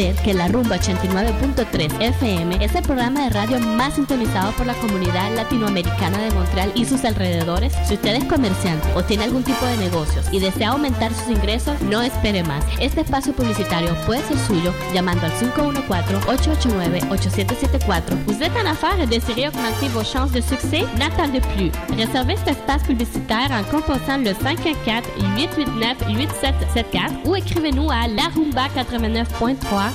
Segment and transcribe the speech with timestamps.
[0.00, 4.74] usted que la Rumba 89.3 FM es el programa de radio más sintonizado por la
[4.74, 7.74] comunidad latinoamericana de Montreal y sus alrededores?
[7.84, 11.78] Si usted es comerciante o tiene algún tipo de negocios y desea aumentar sus ingresos,
[11.82, 12.64] no espere más.
[12.80, 18.24] Este espacio publicitario puede ser suyo llamando al 514-889-8774.
[18.26, 20.86] Vous êtes en affaires et désirez augmenter vos chances de succès?
[20.98, 21.70] N'attendez plus.
[21.96, 29.89] Réservez cet espace publicitaire en composant le 514-889-8774 ou écrivez-nous à larumba89.3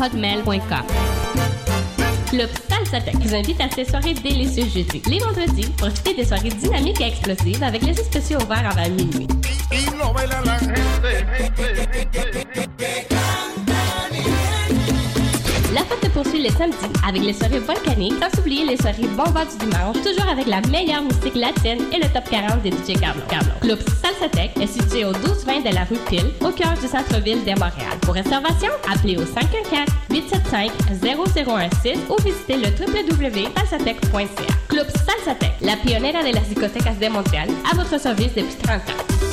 [0.00, 0.86] hotmail.com.
[2.28, 5.02] Club Salsatec vous invite à ces soirées délicieuses jeudi.
[5.06, 9.28] Les vendredis, profitez des soirées dynamiques et explosives avec les spéciaux ouverts avant minuit.
[15.72, 16.76] La fête se poursuit le samedi
[17.06, 21.02] avec les soirées volcaniques, sans oublier les soirées bombas du dimanche, toujours avec la meilleure
[21.02, 23.22] musique latine et le top 40 des DJ Carlo.
[23.62, 27.52] Club Salsatec est situé au 1220 de la rue Pile, au cœur du centre-ville de
[27.52, 27.96] Montréal.
[28.02, 29.24] Pour réservation, appelez au
[30.10, 34.52] 514-875-0016 ou visitez le www.salsatec.ca.
[34.68, 39.31] Club Salsatec, la pionnière de las discotecas de Montréal, à votre service depuis 30 ans.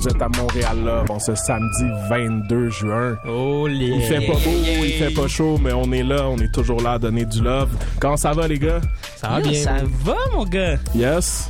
[0.02, 3.16] Vous êtes à Montréal là, bon, ce samedi 22 juin.
[3.24, 3.86] Oh les.
[3.86, 4.50] Il fait pas beau,
[4.82, 7.40] il fait pas chaud, mais on est là, on est toujours là à donner du
[7.40, 7.68] love.
[8.00, 8.80] Comment ça va les gars?
[9.14, 9.52] Ça va bien.
[9.62, 10.76] Ça va mon gars.
[10.96, 11.48] Yes.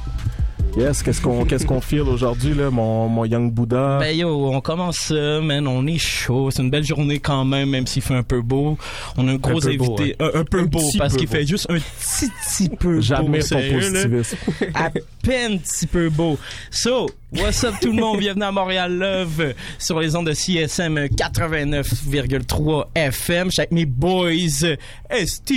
[0.77, 3.99] Yes, qu'est-ce qu'on qu'est-ce qu'on file aujourd'hui là, mon, mon Young Buddha?
[4.01, 6.51] Ben yo, on commence ça, man, on est chaud.
[6.51, 8.79] C'est une belle journée quand même, même s'il fait un peu beau.
[9.19, 11.35] On a un gros peu invité, beau, un, un peu Un beau, parce qu'il beau.
[11.35, 13.01] fait juste un petit, petit peu beau.
[13.03, 14.09] J'admire ton sérieux, là?
[14.09, 14.37] positivisme.
[14.75, 14.91] à
[15.23, 16.37] peine petit peu beau.
[16.71, 18.19] So, what's up tout le monde?
[18.19, 23.47] Bienvenue à Montréal Love sur les ondes de CSM 89,3 FM.
[23.47, 24.77] Je suis avec mes boys
[25.11, 25.53] ST.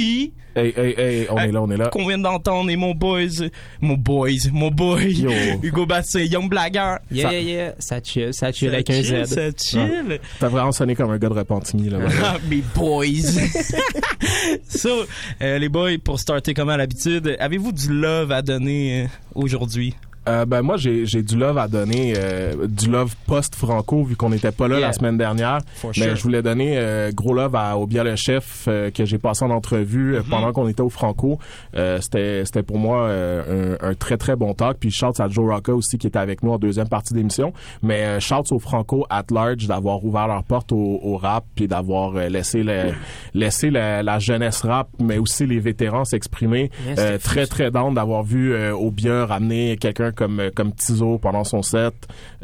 [0.57, 1.87] Hey, hey, hey, on est là, on est là.
[1.89, 3.49] Qu'on vient d'entendre et mon boys,
[3.81, 5.29] mon boys, mon boy, Yo.
[5.61, 6.95] Hugo Bastien, Young Blagger.
[7.11, 7.75] Yeah, Ça- yeah, yeah.
[7.77, 9.33] Ça chill, ça chill avec un chill, Z.
[9.33, 10.19] Ça chill.
[10.39, 11.97] T'as vraiment sonné comme un gars de Repentigny là.
[12.23, 13.05] Ah, mes boys.
[14.69, 15.03] so,
[15.41, 19.95] euh, les boys, pour starter comme à l'habitude, avez-vous du love à donner euh, aujourd'hui?
[20.27, 24.29] Euh, ben moi j'ai j'ai du love à donner, euh, du love post-franco vu qu'on
[24.29, 24.87] n'était pas là Yeah.
[24.87, 25.59] la semaine dernière.
[25.83, 26.15] Mais sure.
[26.15, 29.45] je voulais donner euh, gros love à, au bien le chef euh, que j'ai passé
[29.45, 30.29] en entrevue euh, Mm-hmm.
[30.29, 31.39] pendant qu'on était au Franco.
[31.75, 34.77] Euh, c'était c'était pour moi euh, un, un très très bon talk.
[34.79, 37.53] Puis shout à Joe Rocca aussi qui était avec nous en deuxième partie d'émission.
[37.83, 41.67] Mais euh, shout au Franco at large d'avoir ouvert leur porte au, au rap puis
[41.67, 42.93] d'avoir laissé le,
[43.33, 46.71] laissé la, la jeunesse rap mais aussi les vétérans s'exprimer.
[46.97, 51.43] Euh, très très down d'avoir vu euh, Obia ramener quelqu'un comme euh, comme Tizo pendant
[51.43, 51.93] son set.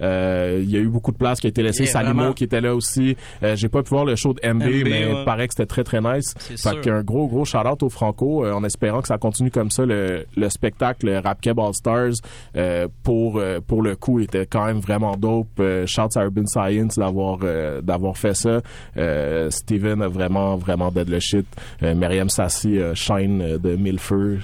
[0.01, 1.83] Euh, Il y a eu beaucoup de place qui a été laissée.
[1.83, 2.33] Yeah, Salimo vraiment.
[2.33, 3.15] qui était là aussi.
[3.43, 5.15] Euh, J'ai pas pu voir le show de MB, MB, mais ouais.
[5.19, 6.33] il paraît que c'était très très nice.
[6.37, 9.71] Fait qu'un gros gros shout out au Franco euh, en espérant que ça continue comme
[9.71, 12.13] ça le, le spectacle le Rap Keb All Stars
[13.03, 15.61] pour pour le coup était quand même vraiment dope.
[15.85, 17.39] Shout à Urban Science d'avoir
[17.81, 18.61] d'avoir fait ça.
[19.49, 21.45] Steven a vraiment vraiment dead le shit.
[21.81, 24.39] Myriam Sassi shine de mille feux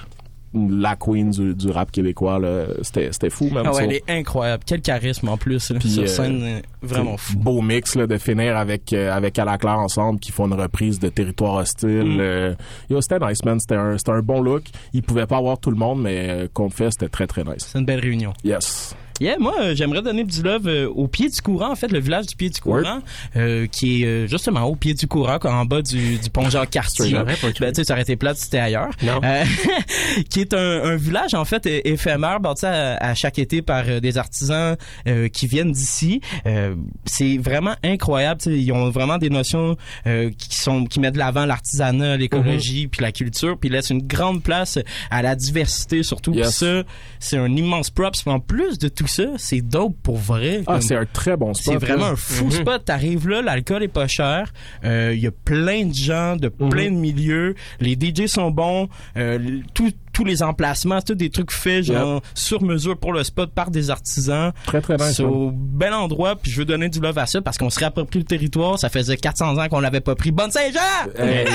[0.54, 3.78] la queen du, du rap québécois là c'était c'était fou même Ah ça.
[3.80, 4.62] ouais, elle est incroyable.
[4.66, 5.70] Quel charisme en plus.
[5.70, 7.36] là, Puis, sur euh, scène, euh, vraiment fou.
[7.38, 11.54] beau mix là, de finir avec euh, avec ensemble qui font une reprise de Territoire
[11.56, 12.20] hostile Mm.
[12.20, 12.54] euh,
[12.88, 14.64] yo c'était nice man c'était un c'était un bon look
[14.94, 17.68] il pouvait pas avoir tout le monde mais euh, qu'on fait c'était très très nice
[17.72, 18.32] C'est une belle réunion.
[18.44, 21.90] yes Yeah, moi, euh, j'aimerais donner du love euh, au pied du courant, en fait,
[21.90, 23.00] le village du pied du courant,
[23.36, 27.12] euh, qui est euh, justement au pied du courant, en bas du, du pont Jean-Cartier.
[27.14, 28.90] Ben, tu sais, ça aurait été plate si c'était ailleurs.
[29.02, 29.20] Non.
[29.24, 29.44] Euh,
[30.30, 34.18] qui est un, un village, en fait, éphémère, bâti à, à chaque été par des
[34.18, 34.76] artisans
[35.06, 36.20] euh, qui viennent d'ici.
[36.46, 36.74] Euh,
[37.04, 38.40] c'est vraiment incroyable.
[38.40, 39.76] tu sais, Ils ont vraiment des notions
[40.06, 44.06] euh, qui sont qui mettent de l'avant l'artisanat, l'écologie, puis la culture, puis laissent une
[44.06, 44.78] grande place
[45.10, 46.32] à la diversité surtout.
[46.34, 46.56] Yes.
[46.56, 46.82] ça,
[47.18, 48.26] c'est un immense props.
[48.26, 50.62] En plus de tout ça, c'est dope pour vrai.
[50.66, 52.12] ah c'est un très bon spot c'est vraiment là.
[52.12, 52.50] un fou Mhm.
[52.50, 52.84] spot.
[52.84, 54.52] T'arrives là, l'alcool est pas cher.
[54.84, 57.54] Euh, Il y a plein de gens de plein de milieux.
[57.80, 58.88] Les DJ sont bons.
[59.16, 63.22] Euh, tout tous les emplacements, c'est tout des trucs faits genre sur mesure pour le
[63.22, 64.50] spot par des artisans.
[64.66, 65.12] Très, très nice.
[65.14, 67.78] C'est au bel endroit, puis je veux donner du love à ça parce qu'on se
[67.78, 68.80] réapproprie le territoire.
[68.80, 70.32] Ça faisait 400 ans qu'on l'avait pas pris.
[70.32, 70.80] Bonne Saint-Jean!
[71.16, 71.46] Hey.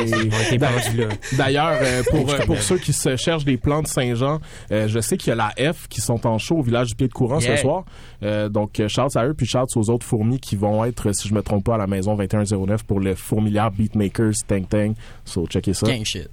[1.33, 4.39] D'ailleurs, euh, pour, euh, pour ceux qui se cherchent des plans de Saint-Jean,
[4.71, 6.95] euh, je sais qu'il y a la F qui sont en show au village du
[6.95, 7.57] Pied de Courant Yeah.
[7.57, 7.83] ce soir.
[8.23, 11.33] Euh, donc, shout à eux, puis shout aux autres fourmis qui vont être, si je
[11.33, 14.93] me trompe pas, à la maison 2109 pour le Fourmilière Beatmakers Tang Tang.
[15.25, 15.85] So, checkez ça.
[15.87, 16.29] Gang shit.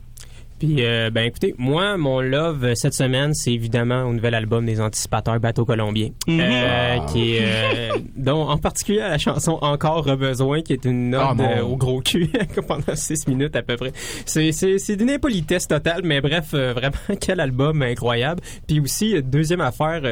[0.60, 4.66] Puis, euh, ben écoutez, moi, mon love euh, cette semaine, c'est évidemment au nouvel album
[4.66, 10.60] des Anticipateurs Bateau Colombien, euh, qui est, euh, dont en particulier la chanson Encore besoin,
[10.60, 12.28] qui est une Ah, note euh, au gros cul
[12.68, 13.92] pendant six minutes à peu près.
[14.26, 18.42] C'est c'est c'est d'une impolitesse totale, mais bref, euh, vraiment quel album incroyable.
[18.68, 20.02] Puis aussi euh, deuxième affaire,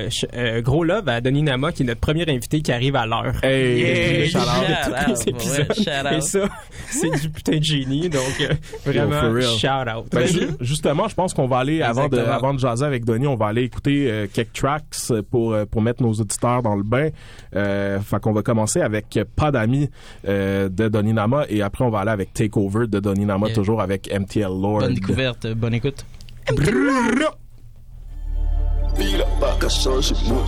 [0.63, 3.35] gros love à Denis Nama, qui est notre premier invité qui arrive à l'heure.
[3.45, 4.45] Hey, Yeah, shout out.
[4.45, 5.69] shout de tous out, les épisodes.
[5.69, 6.13] ouais, shout out.
[6.17, 6.49] Et ça,
[6.89, 8.09] c'est du putain de génie.
[8.09, 8.55] Donc, euh,
[8.87, 9.59] vraiment, for real.
[9.59, 10.07] shout out.
[10.11, 13.27] Ben, ju- justement, je pense qu'on va aller, avant de, avant de jaser avec Denis,
[13.27, 14.85] on va aller écouter euh, quelques tracks
[15.31, 17.09] pour, euh, pour mettre nos auditeurs dans le bain.
[17.57, 19.91] Euh, fait qu'on va commencer avec Pas d'amis
[20.27, 23.55] euh, de Donny Nama et après on va aller avec Takeover de Donny Nama, Yeah.
[23.55, 24.81] toujours avec MTL Lord.
[24.81, 26.05] Bonne découverte, bonne écoute.
[28.97, 30.45] Ville a pas qu'à changer moi.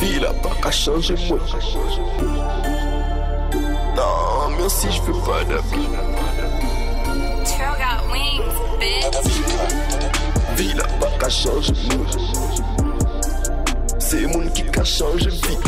[0.00, 1.38] Ville a pas qu'à changer moi.
[3.96, 5.86] Non, merci, je veux pas d'amis.
[8.78, 10.56] Trail got wings, bitch.
[10.56, 11.74] Ville a pas qu'à changer.
[13.98, 15.58] C'est mon qui qu'a changé vie.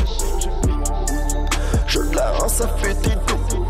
[1.87, 3.65] Je la rends, ça fait des dos.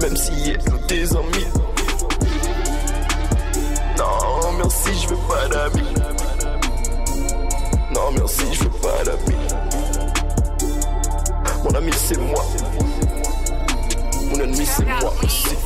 [0.00, 1.46] Même si elle nous des amis.
[3.96, 5.94] Non, merci, je veux pas d'amis.
[7.94, 9.38] Non, merci, je veux pas d'amis.
[11.64, 12.44] Mon ami, c'est moi.
[14.30, 15.56] Mon ennemi, c'est moi aussi.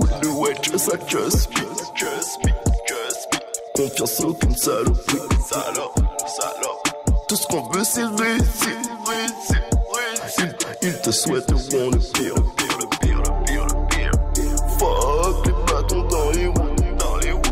[0.00, 1.62] The way, just trust me,
[1.94, 2.52] trust me,
[2.86, 3.38] trust me.
[3.76, 6.88] Confiance aucune saloperie, salope, salope.
[7.28, 8.76] Tout ce qu'on veut, c'est réussir,
[9.06, 9.62] réussir,
[9.94, 10.56] réussir.
[10.82, 14.56] Ils, ils te souhaiteront le pire, le pire, le pire, le pire, le pire.
[14.78, 17.42] Fuck les bâtons dans les roues, dans les roues.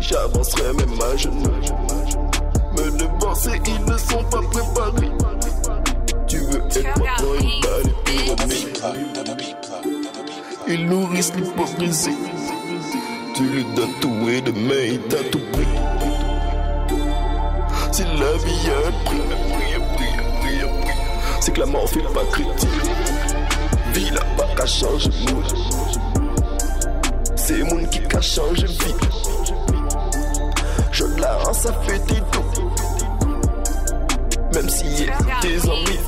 [0.00, 1.55] J'avancerai même à genoux.
[10.76, 12.16] Ils nourrissent l'hypocrisie.
[13.34, 13.64] Tu
[14.00, 15.66] tout et demain il t'a tout pris.
[17.92, 19.16] Si la vie a un prix,
[21.40, 22.68] c'est que la mort fait pas critique.
[23.92, 25.46] Vie n'a pas qu'à changer mood.
[27.36, 28.94] C'est mon qui qu'a changé vie.
[30.92, 32.70] Je la rends, ça fait des doux.
[34.54, 36.00] Même si y a des amis.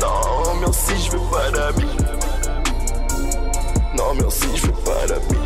[0.00, 2.05] Non, merci, je veux pas d'amis.
[3.96, 5.40] Non, merci, je veux pas d'amis.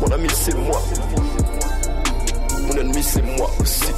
[0.00, 0.80] Mon ami, c'est moi.
[2.62, 3.92] Mon ennemi, c'est moi aussi.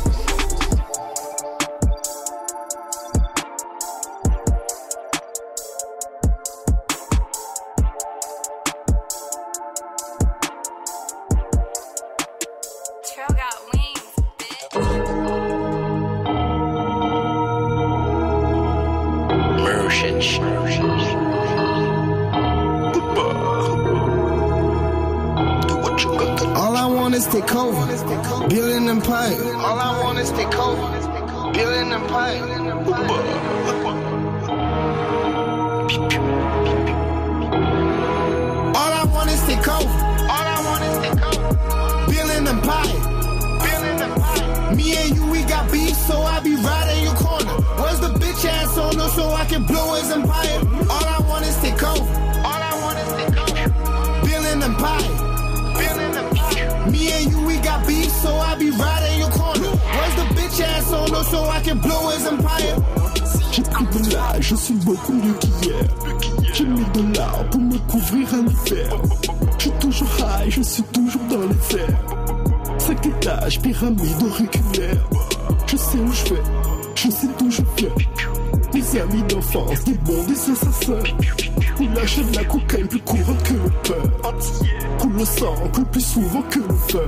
[64.75, 65.85] Beaucoup mieux qu'hier.
[66.53, 68.97] J'ai mis de l'art pour me couvrir à l'hiver.
[69.59, 71.99] Je suis toujours high, je suis toujours dans les airs.
[72.79, 75.09] Cinq étages, pyramide auriculaire.
[75.67, 76.43] Je sais où je vais,
[76.95, 77.95] je sais d'où je viens.
[79.01, 81.03] Amis d'enfance, des bons, des assassins.
[81.81, 84.35] On achète la cocaïne plus courante que le peur.
[84.99, 87.07] Coule le sang encore plus souvent que le feu.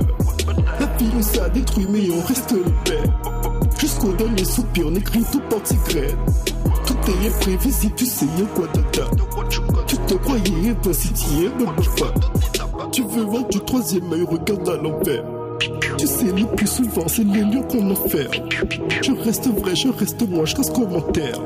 [0.79, 3.19] La vie nous a détruit, mais on reste les pères.
[3.77, 6.15] Jusqu'au dernier soupir, on écrit tout porte-secret.
[7.05, 9.09] Tout est prévisible, tu sais quoi dedans.
[9.87, 12.13] Tu te croyais invincible, ne bouge pas.
[12.91, 15.23] Tu veux voir du troisième œil, regarde à l'envers.
[15.97, 18.49] Tu sais, le plus souvent, c'est les lieux qu'on enferme.
[19.01, 21.39] Je reste vrai, je reste moi, je reste commentaire.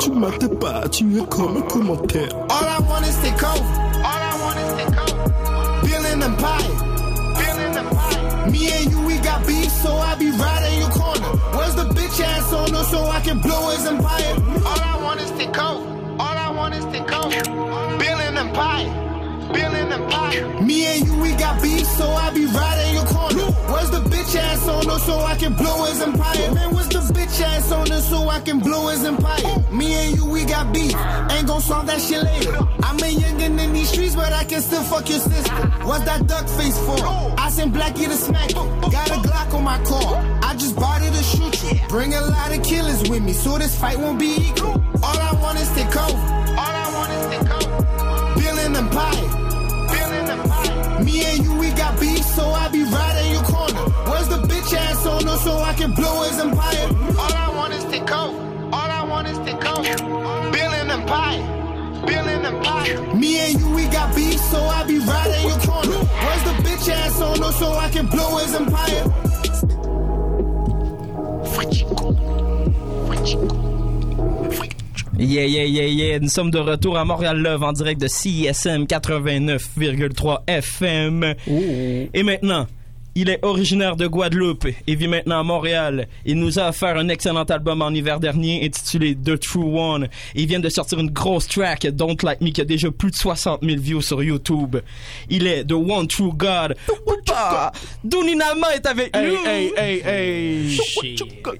[0.00, 2.28] Tu m'attends pas, tu es comme un commentaire.
[2.50, 3.62] All I want is the coke.
[4.02, 5.86] All I want is the coke.
[5.86, 6.72] Feeling empire.
[7.36, 8.50] Feeling empire.
[8.50, 10.75] Me and you, we got beef, so I be in corner.
[12.16, 14.34] Bitch ass owner so I can blow his empire?
[14.64, 15.84] All I want is the coke.
[16.18, 17.30] All I want is the coke.
[18.00, 18.88] Feeling empire.
[19.52, 20.62] Feeling empire.
[20.62, 23.52] Me and you, we got beef, so I be right in your corner.
[23.70, 26.54] Where's the bitch ass owner so I can blow his empire?
[26.54, 29.62] Man, where's the bitch ass owner so I can blow his empire?
[29.70, 30.96] Me and you, we got beef.
[31.32, 32.56] Ain't gon' solve that shit later.
[32.82, 35.52] I'm a youngin' in these streets, but I can still fuck your sister.
[35.84, 36.96] What's that duck face for?
[37.38, 38.54] I sent Blackie to smack.
[38.54, 40.45] Got a Glock on my car.
[40.58, 41.88] Just bought it to shoot you.
[41.88, 44.72] Bring a lot of killers with me, so this fight won't be equal.
[45.02, 46.16] All I want is take over.
[46.16, 48.40] All I want is take over.
[48.40, 49.28] Feeling empire.
[49.92, 51.04] Feeling empire.
[51.04, 53.84] Me and you, we got beef, so I be right in your corner.
[54.08, 56.88] Where's the bitch ass owner so I can blow his empire?
[57.18, 58.38] All I want is take over.
[58.72, 60.52] All I want is take over.
[60.56, 61.56] Feeling empire.
[63.14, 65.98] Me and you, we got beef, so I be right in your corner.
[65.98, 69.35] Where's the bitch ass owner so I can blow his empire?
[75.18, 76.18] Yeah, yeah, yeah, yeah.
[76.18, 81.34] Nous sommes de retour à Montréal Love en direct de CISM 89,3 FM.
[82.12, 82.66] Et maintenant,
[83.16, 86.06] il est originaire de Guadeloupe et vit maintenant à Montréal.
[86.24, 90.08] Il nous a offert un excellent album en hiver dernier intitulé The True One.
[90.34, 93.16] Il vient de sortir une grosse track, Don't Like Me, qui a déjà plus de
[93.16, 94.76] 60 000 views sur YouTube.
[95.30, 96.76] Il est The One True God.
[98.04, 99.46] Douni Nama est avec Hey, nous.
[99.46, 100.78] hey, hey, hey.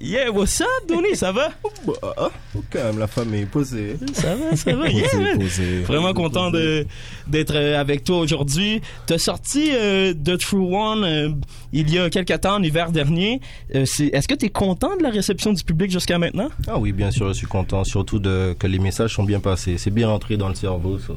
[0.01, 1.15] Yeah, what's up, Douni?
[1.15, 1.49] Ça va?
[1.85, 2.31] Bah,
[2.71, 3.95] quand même, la famille posée.
[4.13, 4.87] Ça va, ça va.
[4.89, 5.39] Yeah, Posé, man.
[5.39, 5.79] posé.
[5.81, 6.85] Vraiment content de
[7.27, 8.81] d'être euh, avec toi aujourd'hui.
[9.05, 11.29] T'as sorti euh, The True One euh,
[11.73, 13.41] il y a quelques temps, en hiver dernier.
[13.75, 16.49] Euh, Est-ce que t'es content de la réception du public jusqu'à maintenant?
[16.67, 17.83] Ah oui, bien sûr, je suis content.
[17.83, 19.77] Surtout de, que les messages sont bien passés.
[19.77, 21.13] C'est bien entré dans le cerveau, ça.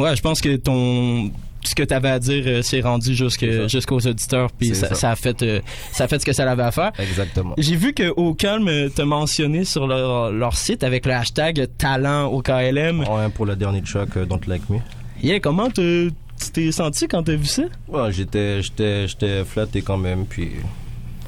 [0.00, 1.30] Ouais, je pense que ton
[1.62, 4.94] ce que t'avais à dire euh, s'est rendu jusqu'aux auditeurs, puis ça, ça.
[4.94, 5.60] ça a fait euh,
[5.92, 6.90] ça a fait ce que ça avait à faire.
[6.98, 7.54] Exactement.
[7.58, 12.28] J'ai vu que Au Calme t'a mentionné sur leur, leur site avec le hashtag talent
[12.28, 13.00] au KLM.
[13.00, 14.78] Ouais, pour la dernière track, euh, Don't Like Me.
[15.22, 16.08] Yeah, comment te-
[16.40, 17.62] tu t'es senti quand t'as vu ça?
[17.88, 20.50] Ouais, j'étais, j'étais, j'étais flatté quand même, puis...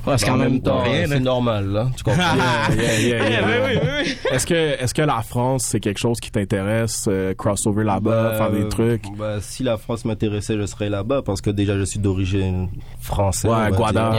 [0.04, 1.07] Ouais, c'est quand même temps, rien.
[1.07, 1.88] c'est normal, là.
[1.97, 2.23] Tu comprends?
[2.76, 3.47] Yeah, yeah, yeah, Yeah, yeah.
[3.47, 4.16] oui, oui, oui.
[4.33, 8.37] Est-ce que, est-ce que la France, c'est quelque chose qui t'intéresse, euh, crossover là-bas, Bah,
[8.37, 9.04] faire des trucs?
[9.16, 12.69] Bah, si la France m'intéressait, je serais là-bas parce que déjà je suis d'origine
[13.00, 13.49] française.
[13.52, 14.12] Ouais, Guada.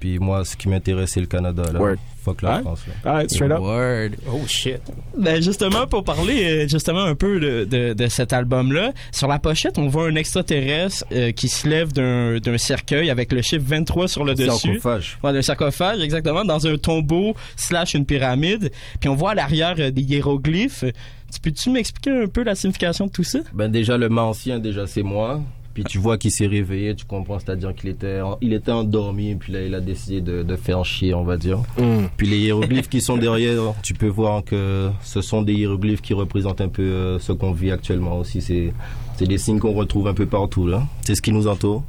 [0.00, 1.62] Puis moi, ce qui m'intéresse, c'est le Canada.
[1.72, 1.80] Là.
[1.80, 1.96] Word.
[2.24, 2.60] Fuck la Ouais.
[2.62, 2.80] France.
[3.04, 3.10] Là.
[3.10, 3.58] Alright, straight up.
[3.60, 4.10] Word.
[4.32, 4.80] Oh shit.
[5.18, 9.38] Ben justement pour parler euh, justement un peu de, de, de cet album-là, sur la
[9.38, 13.64] pochette on voit un extraterrestre euh, qui se lève d'un d'un cercueil avec le chiffre
[13.66, 14.50] 23 sur le dessus.
[14.78, 15.18] Sarcophage.
[15.24, 18.70] Ouais, d'un sarcophage exactement dans un tombeau slash une pyramide.
[19.00, 20.84] Puis on voit à l'arrière euh, des hiéroglyphes.
[21.32, 23.38] Tu peux-tu m'expliquer un peu la signification de tout ça?
[23.54, 25.40] Ben déjà le mât ancien, déjà c'est moi.
[25.74, 29.34] Puis tu vois qu'il s'est réveillé, tu comprends, c'est-à-dire qu'il était, il était endormi, et
[29.36, 31.58] puis là il a décidé de, de faire chier, on va dire.
[31.78, 32.06] Mm.
[32.16, 36.14] Puis les hiéroglyphes qui sont derrière, tu peux voir que ce sont des hiéroglyphes qui
[36.14, 38.42] représentent un peu euh, ce qu'on vit actuellement aussi.
[38.42, 38.72] C'est,
[39.16, 40.82] c'est des signes qu'on retrouve un peu partout là.
[41.02, 41.82] C'est ce qui nous entoure.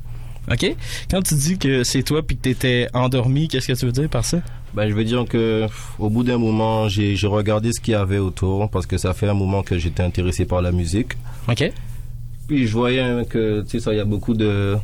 [0.51, 0.75] Ok.
[1.09, 4.09] Quand tu dis que c'est toi puis que t'étais endormi, qu'est-ce que tu veux dire
[4.09, 4.39] par ça?
[4.73, 5.67] Ben, je veux dire que
[5.99, 9.13] au bout d'un moment, j'ai, j'ai regardé ce qu'il y avait autour parce que ça
[9.13, 11.13] fait un moment que j'étais intéressé par la musique.
[11.47, 11.71] Ok.
[12.47, 14.77] Puis je voyais hein, que tu sais ça, il y a beaucoup de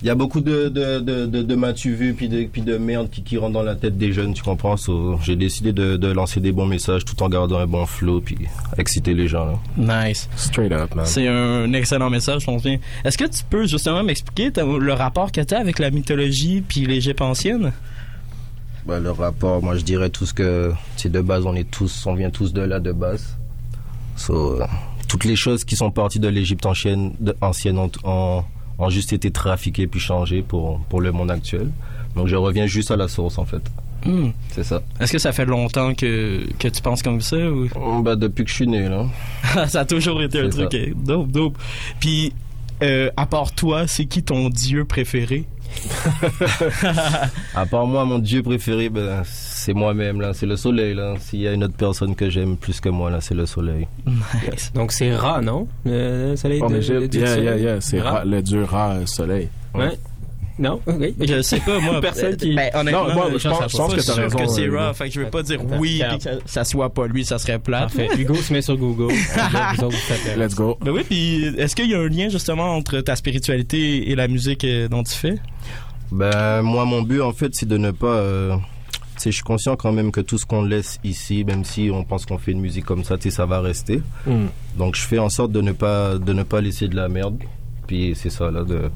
[0.00, 2.76] il y a beaucoup de de de de, de m'as-tu vu puis de puis de
[2.78, 4.76] merde qui qui rentrent dans la tête des jeunes, tu comprends?
[4.76, 8.20] So, J'ai décidé de de lancer des bons messages tout en gardant un bon flow
[8.20, 8.38] puis
[8.76, 9.44] exciter les gens
[9.76, 10.06] là.
[10.06, 10.28] Nice.
[10.36, 11.04] Straight up, man.
[11.04, 12.78] C'est un excellent message, je pense bien.
[13.04, 16.86] Est-ce que tu peux justement m'expliquer le rapport que tu as avec la mythologie puis
[16.86, 17.72] l'Égypte ancienne?
[18.86, 22.14] Ben, le rapport, moi je dirais tous que c'est de base on est tous on
[22.14, 23.36] vient tous de là de base.
[24.16, 24.60] So,
[25.08, 28.44] toutes les choses qui sont parties de l'Égypte ancienne de- ancienne ont, ont
[28.78, 31.68] ont juste été trafiquées puis changées pour pour le monde actuel.
[32.14, 33.62] Donc je reviens juste à la source en fait.
[34.06, 34.28] Hmm.
[34.50, 34.80] C'est ça.
[35.00, 37.68] Est-ce que ça fait longtemps que, que tu penses comme ça ou?
[38.02, 39.06] Bah, depuis que je suis né, là.
[39.66, 41.58] ça a toujours été un truc euh, dope, dope.
[41.98, 42.32] Puis,
[42.82, 45.46] euh, à part toi, c'est qui ton dieu préféré?
[47.54, 50.32] À part moi, mon dieu préféré, ben, c'est moi-même, là.
[50.34, 51.14] C'est le soleil, là.
[51.20, 53.86] S'il y a une autre personne que j'aime plus que moi, là, c'est le soleil.
[54.06, 54.72] Nice.
[54.74, 55.68] Donc c'est Ra, non?
[55.84, 58.24] Le soleil En de, Égypte, le dieu yeah, yeah, yeah, c'est Ra?
[58.24, 59.48] Le dieu Ra, soleil.
[59.74, 59.98] Ouais.
[60.58, 60.80] Non?
[60.86, 61.14] Oui.
[61.20, 62.00] Je sais pas, moi.
[62.02, 64.38] Personne qui- Ben, honnêtement, Non, moi, je, je pense- je pense pas que t'as raison,
[64.38, 66.64] que c'est euh, Ra, fait que je veux pas dire Attends, oui puis que ça,
[66.64, 67.94] soit pas lui, ça serait plate.
[67.94, 68.08] Parfait.
[68.18, 69.12] Hugo se met sur Google.
[69.76, 70.76] Vous autres, vous faites le Let's go.
[70.80, 74.26] Ben oui, puis est-ce qu'il y a un lien justement entre ta spiritualité et la
[74.28, 75.36] musique euh, dont tu fais?
[76.10, 78.56] Ben, moi, mon but, en fait, c'est de ne pas, euh,
[79.22, 82.24] je suis conscient quand même que tout ce qu'on laisse ici, même si on pense
[82.26, 84.00] qu'on fait une musique comme ça, ça va rester.
[84.26, 84.46] Mm.
[84.76, 87.36] Donc je fais en sorte de ne pas de ne pas laisser de la merde.
[87.86, 88.90] Puis c'est ça là de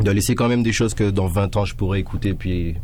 [0.00, 2.74] de laisser quand même des choses que dans 20 ans je pourrais écouter puis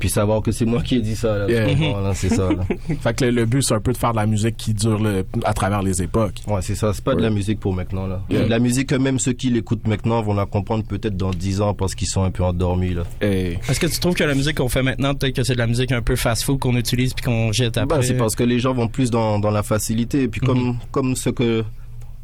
[0.00, 1.48] puis savoir que c'est moi qui ai dit ça là.
[1.48, 2.12] Yeah.
[2.14, 2.48] c'est ça.
[2.52, 2.64] Là.
[3.00, 4.98] Fait que le, le but, c'est un peu de faire de la musique qui dure
[4.98, 6.42] le- à travers les époques.
[6.48, 8.20] Ouais, c'est ça, c'est pas de la musique pour maintenant là.
[8.28, 8.46] Yeah.
[8.46, 11.60] De la musique que même ceux qui l'écoutent maintenant vont la comprendre peut-être dans 10
[11.60, 13.02] ans parce qu'ils sont un peu endormis là.
[13.20, 15.68] Est-ce que tu trouves que la musique qu'on fait maintenant, peut-être que c'est de la
[15.68, 17.98] musique un peu fast-food qu'on utilise puis qu'on jette après?
[17.98, 20.22] Bah, c'est parce que les gens vont plus dans, dans la facilité.
[20.22, 21.62] Et puis comme, comme ce que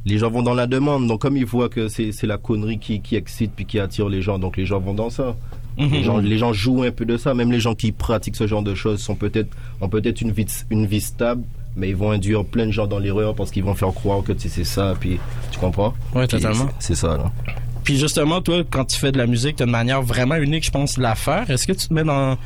[0.07, 1.07] les gens vont dans la demande.
[1.07, 4.23] Donc comme ils voient que c'est la connerie qui, qui excite puis qui attire les
[4.23, 5.35] gens, donc les gens vont dans ça.
[5.79, 5.91] Mhm.
[5.93, 7.33] Les, gens, les gens jouent un peu de ça.
[7.35, 9.49] Même les gens qui pratiquent ce genre de choses sont peut-être
[9.81, 11.43] ont peut-être une vie, une vie stable,
[11.77, 14.33] mais ils vont induire plein de gens dans l'erreur parce qu'ils vont faire croire que
[14.37, 14.95] c'est ça.
[14.99, 15.19] Puis
[15.53, 15.95] tu comprends?
[16.15, 16.67] Puis totalement.
[16.79, 17.31] c'est- C'est ça là.
[17.85, 20.65] Puis justement, toi, quand tu fais de la musique, tu as une manière vraiment unique,
[20.67, 21.49] je pense, de la faire.
[21.51, 22.37] Est-ce que tu te mets dans,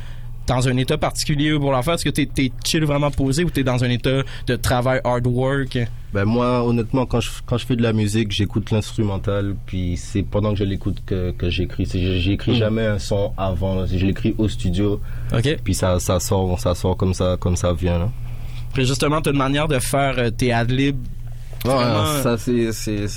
[0.47, 1.95] dans un état particulier pour la faire?
[1.95, 5.01] Est-ce que tu es, chill vraiment posé ou tu es dans un état de travail
[5.03, 5.77] hard work?
[6.13, 10.23] Ben moi, honnêtement, quand je, quand je fais de la musique, j'écoute l'instrumental, puis c'est
[10.23, 11.85] pendant que je l'écoute que, que j'écris.
[11.85, 12.55] J'écris Mm.
[12.55, 15.01] jamais un son avant, je l'écris au studio,
[15.33, 15.57] OK.
[15.63, 17.99] puis ça, ça sort, ça sort comme ça, comme ça vient.
[17.99, 18.09] Là.
[18.73, 20.97] Puis justement, tu as une manière de faire euh, tes adlibs.
[21.63, 23.07] Vraiment, ça c'est, c'est,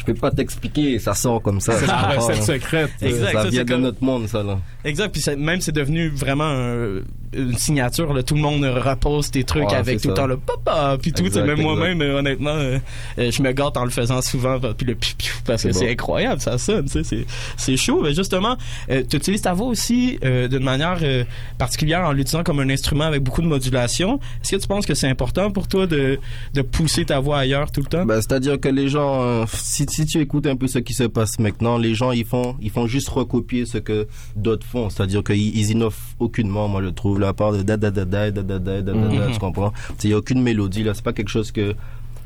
[0.00, 1.74] je peux pas t'expliquer, ça sort comme ça.
[1.78, 2.90] c'est la Ah, recette secrète.
[3.02, 4.58] Exact, ça ça, vient c'est de comme- notre monde, ça là.
[4.84, 5.12] Exact.
[5.12, 7.00] Puis même, c'est devenu vraiment un-
[7.32, 8.12] une signature.
[8.12, 8.22] Là.
[8.22, 10.96] Tout le monde repose tes trucs Ouais, avec tout le temps le papa.
[11.00, 11.24] Puis tout.
[11.24, 12.78] Exact, même moi-même, euh, honnêtement, euh,
[13.18, 14.58] euh, je me gâte en le faisant souvent.
[14.58, 16.86] Puis le piou piou, parce que C'est incroyable, ça sonne.
[16.86, 18.00] tu sais, C'est, c'est chaud.
[18.02, 18.56] Mais justement,
[18.88, 21.24] tu utilises ta voix aussi euh, d'une manière euh,
[21.58, 24.18] particulière en l'utilisant comme un instrument avec beaucoup de modulation.
[24.42, 26.18] Est-ce que tu penses que c'est important pour toi de,
[26.54, 28.04] de pousser ta voix ailleurs tout le temps?
[28.04, 31.38] Bah, c'est-à-dire que les gens, si, si tu écoutes un peu ce qui se passe
[31.38, 34.90] maintenant, les gens ils font, ils font juste recopier ce que d'autres font.
[34.90, 38.30] C'est-à-dire qu'ils ils innovent aucunement, moi je trouve, la part de da da da da
[38.30, 39.32] da da da da da, Mhm.
[39.32, 39.72] tu comprends
[40.04, 41.74] Il y a aucune mélodie là, c'est pas quelque chose que,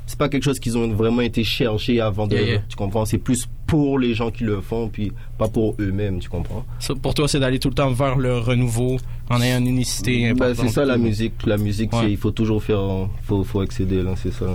[0.07, 2.63] c'est pas quelque chose qu'ils ont vraiment été chercher avant de, Yeah, yeah.
[2.69, 6.29] tu comprends C'est plus pour les gens qui le font, puis pas pour eux-mêmes, tu
[6.29, 6.65] comprends
[7.03, 8.99] pour toi, c'est d'aller tout le temps vers le renouveau
[9.31, 10.67] en ayant une unicité Bah, importante.
[10.69, 12.11] c'est ça la musique, la musique, Ouais.
[12.13, 12.81] il faut toujours faire,
[13.25, 14.47] faut, faut accéder là, c'est ça.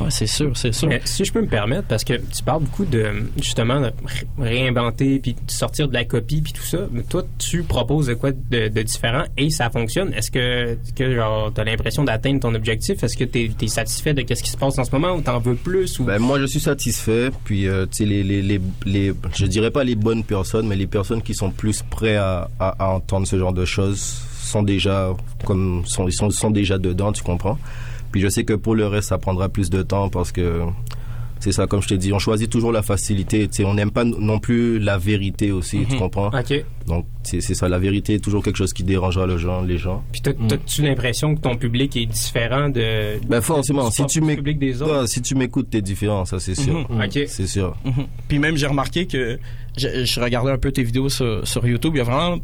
[0.00, 0.88] Ouais, c'est sûr, c'est sûr.
[0.88, 3.06] Mais si je peux me permettre, parce que tu parles beaucoup de
[3.36, 7.24] justement de ré- réinventer puis de sortir de la copie puis tout ça, mais toi
[7.38, 10.12] tu proposes de quoi de, de différent et ça fonctionne?
[10.14, 13.02] Est-ce que que genre t'as l'impression d'atteindre ton objectif?
[13.02, 15.38] Est-ce que t'es es satisfait de qu'est-ce qui se passe en ce moment ou t'en
[15.40, 16.04] veux plus ou?
[16.04, 17.30] Ben, moi, je suis satisfait.
[17.44, 20.76] Puis, euh, tu sais, les, les, les, les, je dirais pas les bonnes personnes, mais
[20.76, 24.00] les personnes qui sont plus prêts à, à, à entendre ce genre de choses
[24.40, 25.10] sont déjà,
[25.44, 27.58] comme, sont, ils sont, sont déjà dedans, tu comprends?
[28.12, 30.62] Puis, je sais que pour le reste, ça prendra plus de temps parce que,
[31.40, 33.46] c'est ça, comme je t'ai dit, on choisit toujours la facilité.
[33.46, 35.98] Tu sais, on n'aime pas non plus la vérité aussi, tu Mhm.
[36.00, 36.30] comprends?
[36.36, 36.64] Ok.
[36.88, 39.78] Donc, c'est c'est ça, la vérité est toujours quelque chose qui dérangera le gens, les
[39.78, 40.02] gens.
[40.10, 44.36] Puis t'as- t'as-tu l'impression que ton public est différent de Ben, forcément, si tu m'écoutes,
[44.44, 45.06] public des autres?
[45.06, 46.88] Si tu m'écoutes, t'es différent, ça, c'est sûr.
[46.90, 47.20] Ok.
[47.28, 47.76] C'est sûr.
[47.84, 48.06] Mhm.
[48.26, 49.38] Puis même, j'ai remarqué que
[49.76, 51.92] je, je regardais un peu tes vidéos sur, sur YouTube.
[51.94, 52.38] Il y a vraiment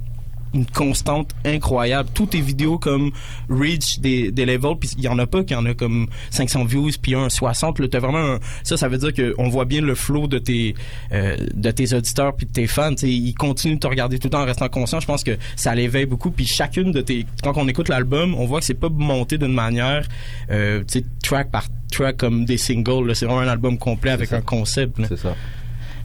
[0.55, 2.09] une constante incroyable.
[2.15, 3.11] Toutes tes vidéos comme
[3.51, 6.65] reach des, des levels, puis il y en a pas qui en a comme 500
[6.65, 7.79] views, puis un 60.
[7.81, 10.75] Là, t'as vraiment un- ça, ça veut dire qu'on voit bien le flow de tes
[11.13, 12.95] euh, de tes auditeurs puis de tes fans.
[12.95, 15.01] T'sais, ils continuent de te regarder tout le temps en restant conscient.
[15.01, 16.31] Je pense que ça l'éveille beaucoup.
[16.31, 19.53] Puis chacune de tes quand on écoute l'album, on voit que c'est pas monté d'une
[19.53, 20.07] manière
[20.51, 23.07] euh, tu sais, track par track comme des singles.
[23.07, 23.15] là.
[23.15, 24.99] C'est vraiment un album complet avec un concept.
[24.99, 25.07] là.
[25.09, 25.35] C'est ça.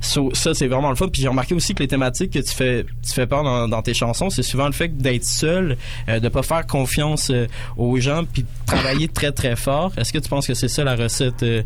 [0.01, 1.07] So, ça, c'est vraiment le fun.
[1.09, 3.81] Puis j'ai remarqué aussi que les thématiques que tu fais, tu fais peur dans, dans
[3.81, 7.97] tes chansons, c'est souvent le fait d'être seul, euh, de pas faire confiance euh, aux
[7.99, 9.91] gens, puis de travailler très très fort.
[9.97, 11.63] Est-ce que tu penses que c'est ça la recette euh,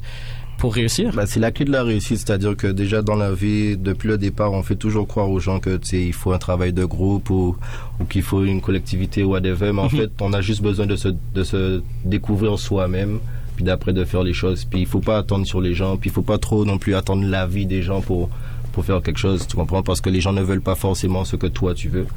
[0.57, 1.11] pour réussir?
[1.13, 4.17] Bah, c'est la clé de la réussite, c'est-à-dire que déjà dans la vie, depuis le
[4.17, 7.55] départ, on fait toujours croire aux gens que il faut un travail de groupe ou,
[7.99, 10.95] ou qu'il faut une collectivité ou whatever, mais en fait, on a juste besoin de
[10.95, 13.19] se, de se découvrir soi-même,
[13.55, 14.65] puis d'après de faire les choses.
[14.65, 16.95] Puis il faut pas attendre sur les gens, puis il faut pas trop non plus
[16.95, 18.29] attendre l'avis des gens pour
[18.71, 19.83] pour faire quelque chose, tu comprends?
[19.83, 22.07] Parce que les gens ne veulent pas forcément ce que toi tu veux.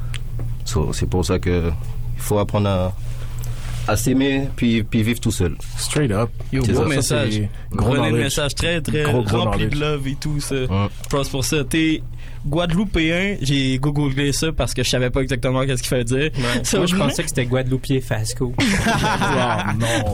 [0.65, 1.71] So, c'est pour ça que
[2.15, 2.93] il faut apprendre à
[3.87, 5.55] à s'aimer puis puis vivre tout seul.
[5.77, 6.29] Straight up.
[6.51, 7.33] Yo, C'est gros ça, ça, message.
[7.33, 10.55] c'est Gros message très très Gros, gros rempli de love et tout ça.
[11.09, 11.63] Props pour ça.
[11.63, 12.01] T'es
[12.47, 16.31] Guadeloupéen, j'ai googlé ça parce que je savais pas exactement qu'est-ce qu'il fallait dire.
[16.63, 18.53] Ça, Moi, je pensais que c'était Guadeloupier Fasco.
[18.87, 20.13] Ah, non, on.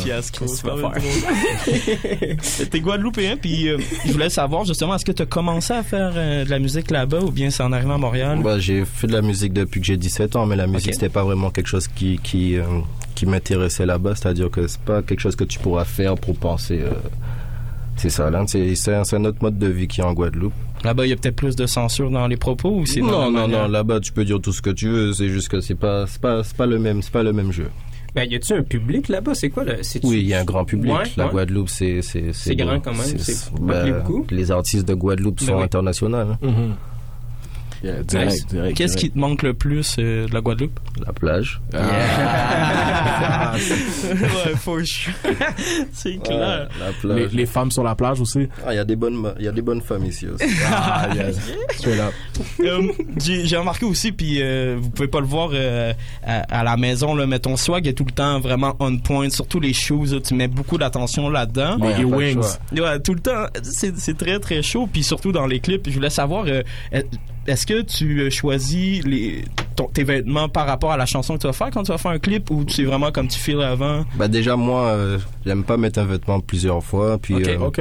[0.00, 0.92] Fiasco, tu vas.
[2.70, 6.12] T'es Guadeloupéen, puis euh, je voulais savoir justement, est-ce que tu as commencé à faire
[6.16, 8.40] euh, de la musique là-bas ou bien c'est en arrivant à Montréal?
[8.42, 10.94] Bah, j'ai fait de la musique depuis que j'ai 17 ans, mais la musique Ok.
[10.94, 12.64] c'était pas vraiment quelque chose qui qui euh,
[13.14, 16.80] qui m'intéressait là-bas, c'est-à-dire que c'est pas quelque chose que tu pourras faire pour penser.
[18.00, 20.54] C'est ça, là, c'est c'est un, autre mode de vie qui est en Guadeloupe.
[20.84, 23.46] Là-bas, il y a peut-être plus de censure dans les propos ou c'est Non, non,
[23.46, 26.06] non, là-bas tu peux dire tout ce que tu veux, c'est juste que c'est pas,
[26.06, 27.68] c'est pas, c'est pas le même, c'est pas le même jeu.
[28.14, 29.34] Ben, y a-tu un public là-bas?
[29.34, 30.92] C'est quoi, le, Oui, il y a un grand public.
[30.92, 31.30] Ouais, la ouais.
[31.30, 34.26] Guadeloupe, c'est, c'est, grand quand même, c'est beaucoup.
[34.30, 35.62] Les artistes de Guadeloupe Ben sont oui.
[35.62, 36.16] internationaux.
[36.16, 36.38] hein.
[36.42, 36.74] Mhm.
[37.82, 38.46] Yeah, direct, Nice.
[38.46, 40.78] direct, Qu'est-ce qui te manque le plus euh, de la Guadeloupe?
[41.06, 41.60] La plage.
[41.74, 43.54] Ah.
[44.04, 45.12] ouais, for sure.
[45.92, 46.68] c'est clair.
[46.78, 47.32] la les, plage.
[47.32, 48.48] les femmes sur la plage aussi.
[48.66, 50.44] Ah, il y a des bonnes, il y a des bonnes femmes ici aussi.
[50.70, 51.38] Ah, yes.
[52.60, 52.82] Euh,
[53.18, 55.92] j'ai remarqué aussi, puis euh, vous pouvez pas le voir euh,
[56.24, 59.30] à, à la maison, là, mais ton swag est tout le temps vraiment on point,
[59.30, 61.76] surtout les shoes, là, tu mets beaucoup d'attention là-dedans.
[61.80, 62.44] Les Ouais, wings.
[62.72, 65.88] Ouais, tout le temps, c'est très très chaud, puis surtout dans les clips.
[65.88, 66.62] Je voulais savoir, euh,
[67.50, 69.44] est-ce que tu euh, choisis les,
[69.76, 71.98] ton- tes vêtements par rapport à la chanson que tu vas faire quand tu vas
[71.98, 74.04] faire un clip, ou c'est vraiment comme tu files avant?
[74.16, 77.18] Bah déjà moi, euh, j'aime pas mettre un vêtement plusieurs fois.
[77.18, 77.80] Puis, Ok, euh, OK.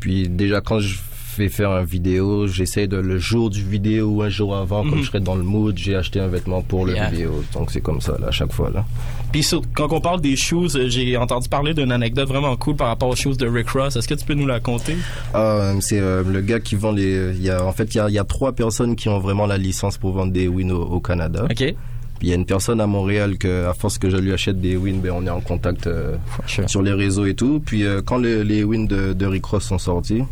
[0.00, 0.98] puis déjà quand je
[1.36, 4.90] vais faire un vidéo, j'essaie de le jour du vidéo ou un jour avant, Mhm.
[4.90, 7.10] comme je serai dans le mood, j'ai acheté un vêtement pour le Yeah.
[7.10, 7.42] vidéo.
[7.52, 8.84] Donc c'est comme ça là, à chaque fois là.
[9.32, 12.88] Puis quand on parle des shoes, euh, j'ai entendu parler d'une anecdote vraiment cool par
[12.88, 13.96] rapport aux shoes de Rick Ross.
[13.96, 14.96] Est-ce que tu peux nous la conter?
[15.32, 17.32] Ah, c'est euh, le gars qui vend les.
[17.36, 19.18] Il y a en fait il y a, il y a trois personnes qui ont
[19.18, 21.46] vraiment la licence pour vendre des wins au, au Canada.
[21.50, 21.74] Ok.
[22.22, 24.76] Il y a une personne à Montréal que à force que je lui achète des
[24.76, 26.14] wins, ben on est en contact euh,
[26.46, 26.70] Sure.
[26.70, 27.60] sur les réseaux et tout.
[27.66, 30.22] Puis euh, quand le- les wins de, de Rick Ross sont sortis,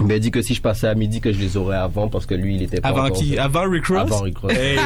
[0.00, 2.26] il m'a dit que si je passais à midi que je les aurais avant parce
[2.26, 3.38] que lui il était pas Avant encore- qui?
[3.38, 3.98] Avant Rick Ross?
[4.00, 4.52] Avant Rick Ross.
[4.52, 4.76] Hey!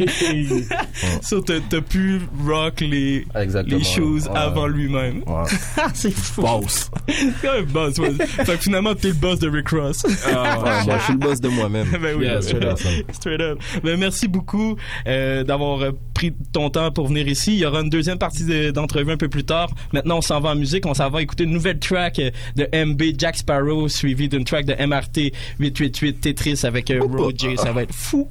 [1.22, 3.78] so, t'as pu rock les, Exactement.
[3.78, 4.36] les shoes Ouais.
[4.36, 5.22] avant lui-même.
[5.26, 5.44] Ouais.
[5.94, 6.42] c'est fou.
[6.42, 6.90] Boss.
[7.08, 8.12] C'est quand même boss, ouais.
[8.26, 10.02] fait que finalement, t'es le boss de Rick Ross.
[10.04, 11.86] Ouais, moi je suis le boss de moi-même.
[12.02, 12.78] ben oui, Yeah, straight, up.
[13.12, 13.58] Straight up.
[13.82, 17.52] Ben, merci beaucoup euh, d'avoir euh, pris ton temps pour venir ici.
[17.54, 19.70] Il y aura une deuxième partie de- d'entrevue un peu plus tard.
[19.92, 20.86] Maintenant, on s'en va en musique.
[20.86, 24.64] On s'en va écouter une nouvelle track euh, de MB Jack Sparrow suivie d'une track
[24.64, 27.56] de MRT 888 Tetris avec euh, Roger.
[27.56, 28.28] Ça va être fou.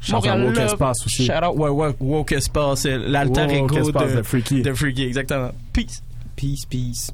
[0.00, 0.58] Shout out Montréal Woke.
[0.58, 1.26] Espace aussi.
[1.26, 4.62] Shout out, ouais, ouais, Woke Espace, euh, l'alter ego de, de Freaky.
[4.62, 5.50] de Freaky, exactement.
[5.72, 6.02] Peace.
[6.36, 7.12] Peace, peace.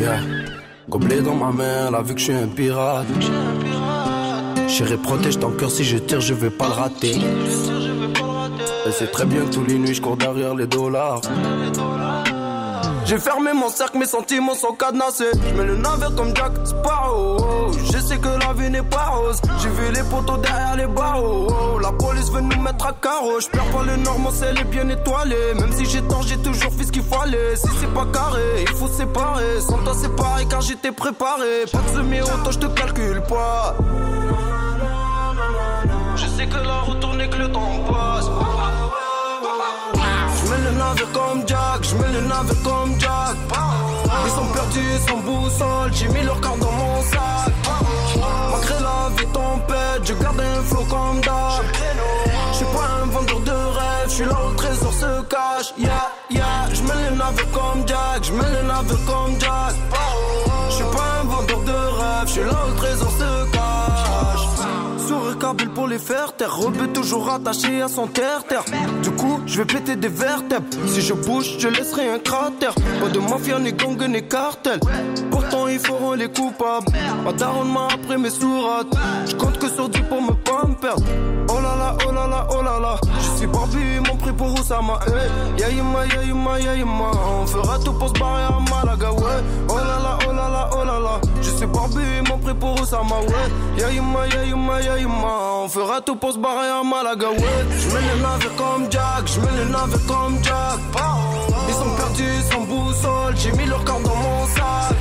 [0.00, 0.20] Yeah.
[0.88, 3.06] Gobelet dans ma main, là vu que je suis un pirate.
[4.68, 7.16] Chérie, protège ton cœur, si je tire, je vais pas le rater.
[8.84, 11.20] Elle sait très bien que tous les nuits, je cours derrière les dollars.
[13.06, 15.30] J'ai fermé mon cercle, mes sentiments sont cadenassés.
[15.32, 17.70] Je mets le navire comme Jack Sparrow.
[17.72, 19.40] Je sais que la vie n'est pas rose.
[19.62, 21.78] J'ai vu les poteaux derrière les barreaux.
[21.78, 23.38] La police veut nous mettre à carreau.
[23.38, 25.36] Je perds pas le nord, mon ciel est bien étoilé.
[25.54, 27.54] Même si j'ai tort, j'ai toujours fait ce qu'il fallait.
[27.54, 29.60] Si c'est pas carré, il faut séparer.
[29.60, 31.64] Sans toi, c'est pareil car j'étais préparé.
[31.70, 33.76] Pas de semi-auto, je te calcule pas.
[36.16, 38.45] Je sais que la retourne et que le temps passe.
[42.20, 43.36] Le navire comme Jack.
[44.24, 47.52] Ils sont perdus, sans boussole, j'ai mis leur carte dans mon sac.
[48.50, 51.64] Malgré la vie tempête, je garde un flow comme d'hab.
[52.52, 55.74] Je suis pas un vendeur de rêve, je suis là où le trésor se cache.
[55.78, 55.90] Yeah,
[56.30, 59.74] yeah, je mets le comme Jack, je mets le comme Jack.
[60.68, 63.45] Je suis pas un vendeur de rêve, je suis là le trésor se cache.
[65.54, 68.64] Pour les faire taire, rebeu toujours attaché à son terre-terre.
[69.02, 70.66] Du coup, je vais péter des vertèbres.
[70.86, 72.74] Si je bouge, je laisserai un cratère.
[73.00, 74.80] Pas de mafia, ni gang, ni cartel.
[75.30, 76.86] Pourtant, ils feront les coupables.
[77.24, 78.88] Ma daronne m'a appris mes sourates.
[79.26, 81.04] Je compte que sur Dieu pour me pas me perdre.
[81.48, 82.96] Oh là là, oh là là, oh là là.
[83.20, 84.98] Je suis Barbie, mon prix pour Oussama.
[85.06, 87.10] Hey, yaïma, yaïma, yaïma.
[87.42, 89.10] On fera tout pour se barrer à Malaga.
[89.12, 91.20] Oh là là, oh là là, oh là là.
[91.40, 93.80] Je suis Barbie, mon prix pour Oussama, ouais.
[93.80, 95.35] Yaïma, yaïma, yaïma.
[95.38, 97.36] On fera tout pour se barrer à Malaga, ouais.
[97.36, 100.78] Mets le navire comme Jack, mets le navire comme Jack.
[101.68, 104.96] Ils sont perdus sans boussole, j'ai mis leur carte dans mon sac.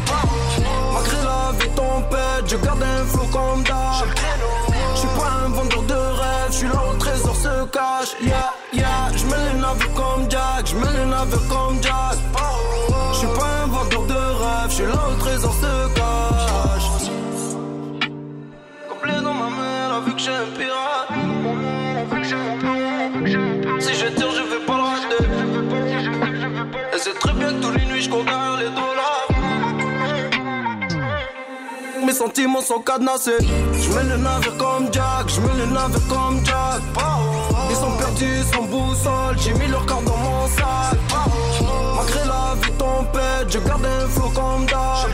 [0.93, 4.07] Malgré la vie tempête, je garde un flow comme d'hab.
[4.93, 8.15] Je suis pas un vendeur de rêve, je suis là où trésor se cache.
[8.21, 12.17] Yeah, yeah, mets le navire comme Jack, mets le navire comme Jack.
[13.13, 15.94] Je suis pas un vendeur de rêve, je suis là où trésor se cache.
[20.25, 21.09] J'ai un pirate.
[23.79, 24.77] Si je tire, je vais pas
[25.09, 25.17] le.
[26.95, 29.27] Et c'est très bien que tous les nuits, je cours derrière les dollars.
[32.05, 33.37] Mes sentiments sont cadenassés.
[33.39, 36.81] Je mets le navire comme Jack, je mets le navire comme Jack.
[37.69, 40.97] Ils sont perdus sans boussole, j'ai mis leur carte dans mon sac.
[41.97, 45.09] Malgré la vie tempête, je garde un flow comme d'hab.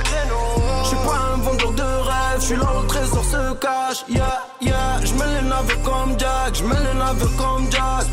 [2.51, 4.05] Suis là où le trésor se cache.
[4.09, 8.05] Yeah, yeah, je mets le navire comme Jack, je mets le navire comme Jack.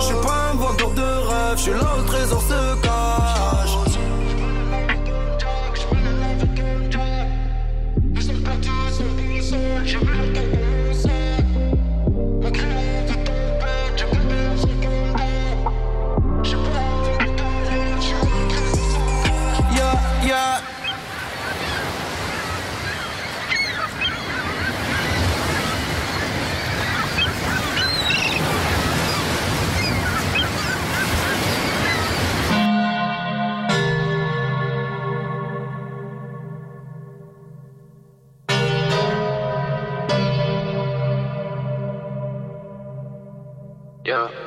[0.00, 3.09] Je suis pas un vendeur de rêve, je suis là où le trésor se cache.
[44.10, 44.39] Yeah.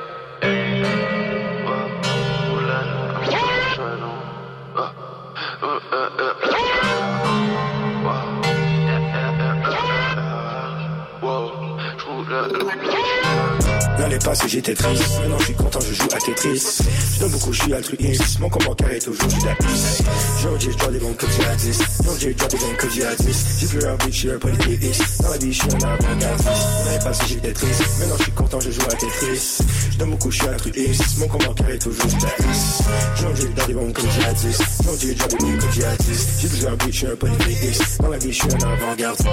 [14.14, 16.78] L'année passée j'étais triste, maintenant je suis content, je joue à Tetris.
[17.14, 20.04] Je donne beaucoup, je suis altruiste, mon compte bancaire est toujours du lapis.
[20.38, 23.16] Aujourd'hui je dois des bons comme j'ai 10, aujourd'hui je dois des bons comme j'ai
[23.24, 23.58] 10.
[23.58, 26.48] J'ai plus beat, je suis un polythéiste, dans la vie je suis un avant-gardiste.
[26.86, 29.58] L'année passée j'étais triste, maintenant je suis content, je joue à Tetris.
[29.90, 32.82] Je donne beaucoup, je suis altruiste, mon compte bancaire est toujours du lapis.
[33.18, 36.12] Aujourd'hui je dois des bons comme j'ai 10, aujourd'hui je dois des bons comme j'ai
[36.12, 36.28] 10.
[36.38, 39.28] J'ai plus beat, je suis un polythéiste, dans la vie je suis un avant-gardiste.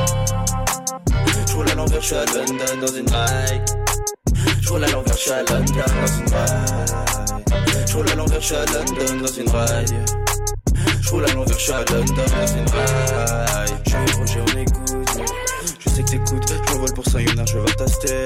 [1.47, 3.80] Je roule à l'envers, je suis à London dans une ride.
[4.61, 7.87] Je roule à l'envers, je suis à London dans une ride.
[7.87, 9.93] Je roule à l'envers, je suis à London dans une ride.
[11.01, 13.71] Je roule à l'envers, je suis à London dans une ride.
[13.85, 15.21] Je avec Roger, on écoute.
[15.79, 16.45] Je sais que t'écoutes,
[16.81, 18.25] m'envole pour Sayonara, je vais taster.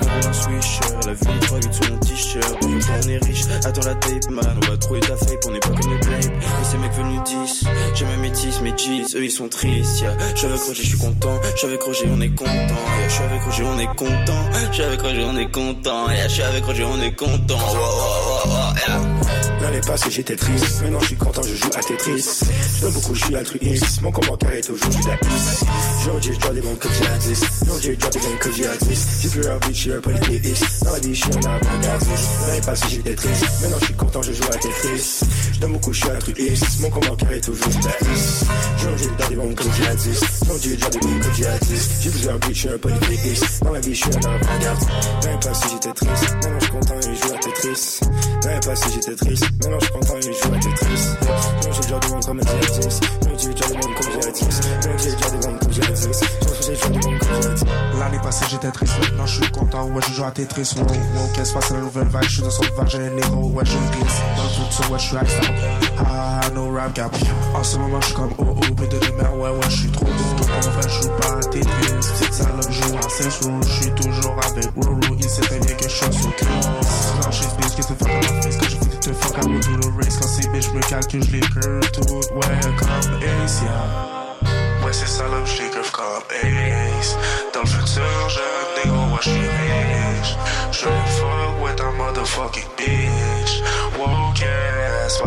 [0.00, 2.58] Pour un swisher, la vie 3 8 sur mon t-shirt.
[2.62, 4.60] On est riche, attends la tape, man.
[4.62, 6.24] On va trouver ta fake, on n'est pas comme les blades.
[6.24, 10.00] Et ces mecs venus 10, j'ai mes métis, mes jeans, eux ils sont tristes.
[10.00, 10.16] Yeah.
[10.32, 11.40] Je suis avec Roger, je suis content.
[11.52, 12.50] Je suis avec Roger, on est content.
[12.50, 13.08] Yeah.
[13.08, 14.50] Je suis avec Roger, on est content.
[14.52, 16.10] Je suis avec Roger, on est content.
[16.10, 16.28] Yeah.
[16.28, 17.58] Je suis avec Roger, on est content.
[18.88, 19.00] Yeah.
[19.60, 22.40] L'année passée j'étais triste, maintenant je suis content, je joue à Tetris.
[22.80, 24.98] Je beaucoup, je suis altruiste, mon compte bancaire est toujours du.
[26.02, 27.08] Aujourd'hui je dois des bons comme j'ai
[27.66, 28.20] à 10, aujourd'hui je dois des
[28.56, 29.06] j'ai à 10.
[29.22, 32.28] J'ai plus beat, je suis un polythéiste, dans la vie je suis un avant-gardiste.
[32.46, 35.20] L'année passée j'étais triste, maintenant je suis content, je joue à Tetris.
[35.52, 37.66] Je donne beaucoup, je suis altruiste, mon compte bancaire est toujours.
[37.66, 41.00] Aujourd'hui je dois des bons comme j'ai à 10, aujourd'hui je dois des
[41.36, 41.90] j'ai à 10.
[42.00, 44.90] J'ai plus beat, je suis un polythéiste, dans la vie je suis un avant-gardiste.
[45.22, 48.00] L'année passée j'étais triste, maintenant je suis content et je joue à Tetris.
[48.44, 51.04] L'année passée j'étais triste, maintenant je suis content et je joue à Tetris.
[51.60, 54.30] Aujourd'hui j'ai déjà des comme j'ai à 10, aujourd'hui j'ai déjà des comme j'ai à
[54.30, 54.44] 10.
[54.78, 55.45] Aujourd'hui j'ai déjà des
[58.26, 61.54] Passée j'étais triste, maintenant je suis content, ouais je joue à Tetris, wow, wow, qu'est-ce
[61.54, 63.70] que c'est la nouvelle vague, je suis dans son vague, j'ai les négros, ouais je
[63.70, 65.48] glisse, dans le futur, ouais je suis ice
[65.98, 67.14] ah, no rap gap,
[67.54, 69.90] en ce moment je suis comme oh oh, mais de demain, ouais ouais je suis
[69.92, 71.68] trop beau, en vrai je joue pas à Tetris,
[72.00, 75.76] petite salope joue à Saints Row, je suis toujours avec Roro, il sait très bien
[75.76, 76.66] que je suis sous close,
[77.22, 79.60] non je suis bitch, qu'est-ce que dans ma face, quand je fais te fuck, will
[79.60, 83.22] do the race, quand c'est bitch, je me calcule, je les curve toutes, ouais comme
[83.22, 84.16] Ace, yeah.
[84.84, 86.04] Ouais, c'est où je les curve comme
[86.44, 87.16] Ace.
[87.96, 90.36] Dans le futur, je négro, ouais, je suis riche.
[90.70, 93.45] Je fuck with a motherfucking bitch.
[93.96, 95.22] Passe?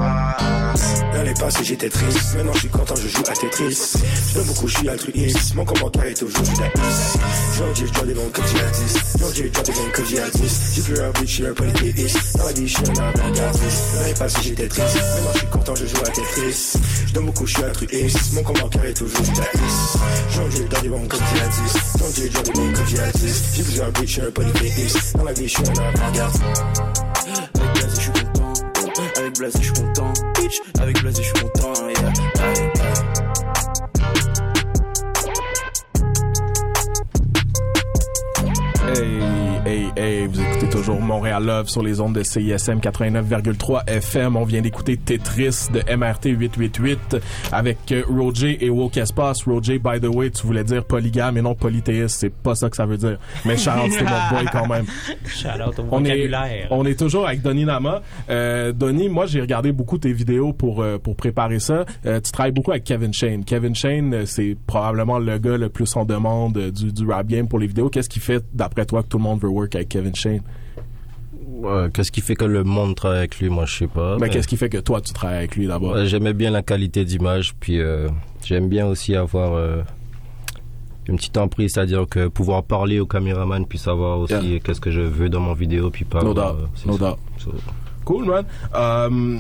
[1.13, 3.93] L'année passée j'étais triste, maintenant je suis content, je joue à Tetris.
[4.33, 6.79] Donne beaucoup, je suis altruiste, mon compte bancaire est toujours lapis.
[7.53, 10.21] Aujourd'hui je dois des bons comme j'ai 10, aujourd'hui je dois des bons comme j'ai
[10.21, 10.73] à 10.
[10.75, 13.83] J'ai plus un beat, je suis un polythéiste, dans la vie je suis un avant-gardiste.
[13.95, 16.73] L'année passée j'étais triste, maintenant je suis content, je joue à Tetris.
[17.13, 19.59] Donne beaucoup, je suis altruiste, mon compte bancaire est toujours lapis.
[20.29, 22.99] Aujourd'hui je dois des bons comme j'ai 10, aujourd'hui je dois des bons comme j'ai
[22.99, 23.43] à 10.
[23.55, 26.43] J'ai plus un beat, je suis un polythéiste, dans la vie je suis un avant-gardiste.
[29.39, 30.11] Blaze, je suis content.
[30.35, 31.71] Bitch, avec Blaze, je suis content.
[31.87, 32.11] Yeah.
[32.43, 32.71] Aye,
[38.85, 39.39] aye.
[39.39, 44.35] Hey, hey, hey, vous écoutez toujours Montréal Love sur les ondes de CISM 89,3 FM.
[44.35, 47.17] On vient d'écouter Tetris de MRT 888
[47.51, 49.43] avec euh, Roger et Woke Espace.
[49.43, 52.17] Roger, by the way, tu voulais dire polygame et non polythéiste.
[52.19, 53.19] C'est pas ça que ça veut dire.
[53.45, 54.85] Mais Charles, c'était notre boy quand même.
[55.91, 56.67] On est, vocabulaire.
[56.71, 58.01] on est toujours avec Donny Nama.
[58.29, 61.85] Euh, Donny, moi j'ai regardé beaucoup tes vidéos pour euh, pour préparer ça.
[62.05, 63.43] Euh, tu travailles beaucoup avec Kevin Shane.
[63.43, 67.47] Kevin Shane, euh, c'est probablement le gars le plus en demande du, du rap game
[67.47, 67.89] pour les vidéos.
[67.89, 70.41] Qu'est-ce qui fait d'après toi que tout le monde veut work avec Kevin Shane
[71.93, 74.15] Qu'est-ce qui fait que le monde travaille avec lui, moi je sais pas.
[74.15, 76.51] Mais mais- qu'est-ce qui fait que toi tu travailles avec lui d'abord Ouais, J'aimais bien
[76.51, 78.07] la qualité d'image, puis euh,
[78.45, 79.81] j'aime bien aussi avoir euh,
[81.07, 84.59] une petite emprise, c'est-à-dire que pouvoir parler au caméraman puis savoir aussi Yeah.
[84.59, 86.21] qu'est-ce que je veux dans mon vidéo puis pas.
[86.23, 86.69] No euh, doubt.
[86.75, 87.17] c'est No doubt.
[87.37, 87.51] So,
[88.05, 88.45] Cool, man.
[88.75, 89.39] Euh,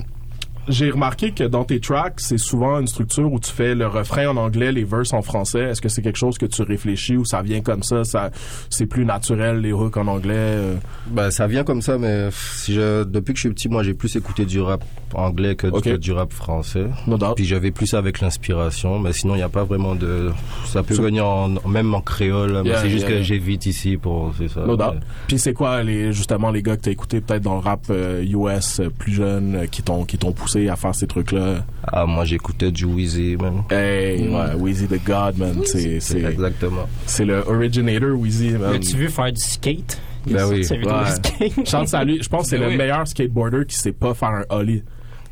[0.67, 4.27] j'ai remarqué que dans tes tracks, c'est souvent une structure où tu fais le refrain
[4.27, 5.61] en anglais, les verses en français.
[5.61, 8.29] Est-ce que c'est quelque chose que tu réfléchis ou ça vient comme ça, ça
[8.69, 10.75] c'est plus naturel les hooks en anglais euh?
[11.07, 13.93] Bah, ça vient comme ça, mais si je, depuis que je suis petit, moi, j'ai
[13.93, 16.85] plus écouté du rap anglais que, du rap français.
[17.07, 17.35] No doubt.
[17.35, 20.31] Puis j'avais plus avec l'inspiration, mais sinon, il n'y a pas vraiment de.
[20.65, 23.23] Ça peut venir en, même en créole, Yeah, c'est juste yeah, que yeah.
[23.23, 24.33] j'évite ici pour.
[24.37, 24.61] C'est ça.
[24.61, 24.95] No doubt.
[24.95, 27.81] Mais- Puis c'est quoi les justement les gars que t'as écouté peut-être dans le rap
[27.89, 31.31] euh, US euh, plus jeune euh, qui t'ont qui t'ont poussé à faire ces trucs
[31.31, 31.65] là.
[31.83, 33.63] Ah, moi, j'écoutais du Wheezy, man.
[33.69, 34.33] Hey, Mm.
[34.35, 36.87] ouais, Weezy the God man, c'est c'est Exactement.
[37.05, 38.75] c'est le originator Weezy man.
[38.75, 39.99] As-tu vu faire du skate?
[40.27, 40.57] Ben oui.
[40.69, 41.05] Ouais.
[41.11, 41.67] skate?
[41.67, 42.77] Chante à lui, je pense que c'est Ben le oui.
[42.77, 44.83] meilleur skateboarder qui sait pas faire un ollie.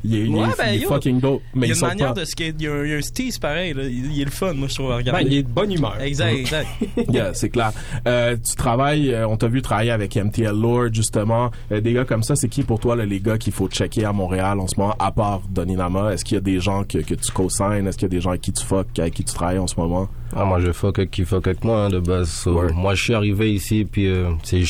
[0.04, 1.76] Il est, il est- Ouais, il ben, est yo, fucking dope, mais il y a
[1.76, 2.20] il une manière pas.
[2.22, 3.84] de skate, il y a un, il y a un steez pareil, là.
[3.84, 5.24] Il, il est le fun, moi, je trouve, à regarder.
[5.24, 6.00] Ben, il est de bonne humeur.
[6.02, 6.68] Exact, exact.
[7.12, 7.72] Yeah, c'est clair.
[8.08, 11.52] Euh, tu travailles, euh, on t'a vu travailler avec MTL Lord justement.
[11.72, 14.06] Euh, des gars comme ça, c'est qui pour toi là, les gars qu'il faut checker
[14.06, 16.14] à Montréal en ce moment, à part Donny Nama?
[16.14, 17.86] Est-ce qu'il y a des gens que, que tu co-signes?
[17.88, 19.68] Est-ce qu'il y a des gens avec qui tu fuck, avec qui tu travailles en
[19.68, 20.08] ce moment?
[20.36, 22.30] Ah, moi, je fuck avec qui fuck avec moi, hein, de base.
[22.30, 24.62] So, moi, je suis arrivé ici, puis euh, c'est,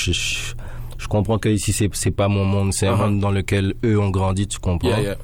[0.98, 2.74] je, comprends que ici, c'est, c'est pas mon monde.
[2.74, 3.00] C'est un Uh-huh.
[3.02, 4.90] monde dans lequel eux ont grandi, tu comprends?
[4.90, 5.16] Yeah, yeah.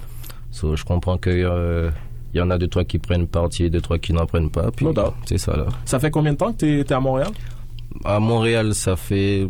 [0.51, 1.89] So, je comprends que euh,
[2.33, 4.49] il y en a deux, trois qui prennent parti et deux, trois qui n'en prennent
[4.49, 4.69] pas.
[4.71, 4.93] Puis, No
[5.25, 5.65] c'est ça, là.
[5.85, 7.29] Ça fait combien de temps que t'es, t'es à Montréal?
[8.05, 9.47] À Montréal, ça fait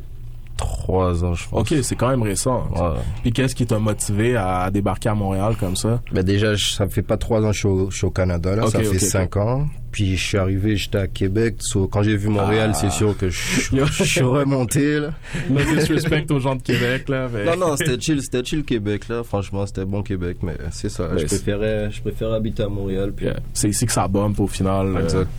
[0.57, 1.71] trois ans, je pense.
[1.71, 2.67] Ok, c'est quand même récent.
[2.75, 2.99] Ouais.
[3.21, 6.01] Puis qu'est-ce qui t'a motivé à, débarquer à Montréal comme ça?
[6.11, 8.55] Ben déjà, ça fait pas trois ans que je suis au, je suis au Canada,
[8.55, 8.67] là.
[8.67, 9.65] Ça fait cinq ans.
[9.91, 11.57] Puis je suis arrivé, j'étais à Québec.
[11.59, 12.77] So, quand j'ai vu Montréal, Ah.
[12.77, 15.09] c'est sûr que je, suis remonté, là.
[15.49, 17.27] No disrespect aux gens de Québec, là.
[17.31, 19.23] mais- Non, non, c'était chill, c'était chill Québec, là.
[19.23, 21.09] Franchement, c'était bon Québec, mais c'est ça.
[21.13, 23.11] Mais je préférais, je préférais habiter à Montréal.
[23.15, 23.39] Puis, Yeah.
[23.53, 24.95] C'est ici que ça bombe au final.
[24.95, 25.29] euh, Exact.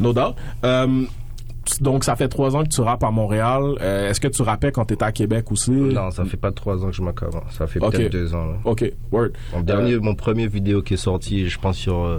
[0.00, 0.34] no doubt.
[0.64, 1.02] Euh,
[1.80, 3.62] donc, ça fait trois ans que tu rappes à Montréal.
[3.80, 5.70] Euh, Est-ce que tu rappais quand tu étais à Québec aussi?
[5.70, 7.34] Non, ça fait pas trois ans que je commence.
[7.50, 7.92] Ça fait Ok.
[7.92, 8.54] peut-être deux ans, là.
[8.64, 9.28] OK, word.
[9.52, 12.18] Mon dernier, mon premier vidéo qui est sorti, je pense sur euh,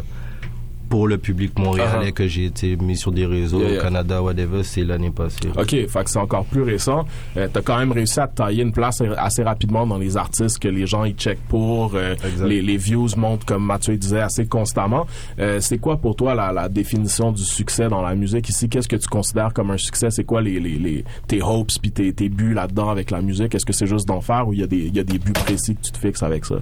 [0.94, 2.14] pour le public montréalais Uh-huh.
[2.14, 3.80] que j'ai été mis sur des réseaux Yeah, yeah.
[3.80, 5.50] au Canada, whatever, c'est l'année passée.
[5.58, 7.08] OK, fait que c'est encore plus récent.
[7.36, 10.60] Euh, T'as quand même réussi à te tailler une place assez rapidement dans les artistes
[10.60, 11.96] que les gens y checkent pour.
[11.96, 12.14] euh,
[12.46, 15.08] les, les views montent, comme Mathieu disait, assez constamment.
[15.40, 18.70] Euh, c'est quoi pour toi la, la définition du succès dans la musique ici?
[18.70, 20.12] Qu'est-ce que tu considères comme un succès?
[20.12, 23.56] C'est quoi les, les, les, tes hopes puis tes, tes buts là-dedans avec la musique?
[23.56, 25.34] Est-ce que c'est juste d'en faire ou il y, a des- y a des buts
[25.34, 26.58] précis que tu te fixes avec ça?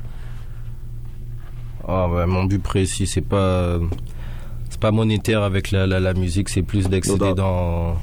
[1.86, 3.78] Ah, ouais, mon but précis, c'est pas,
[4.82, 7.96] pas monétaire avec la, la, la musique, c'est plus d'excéder dans,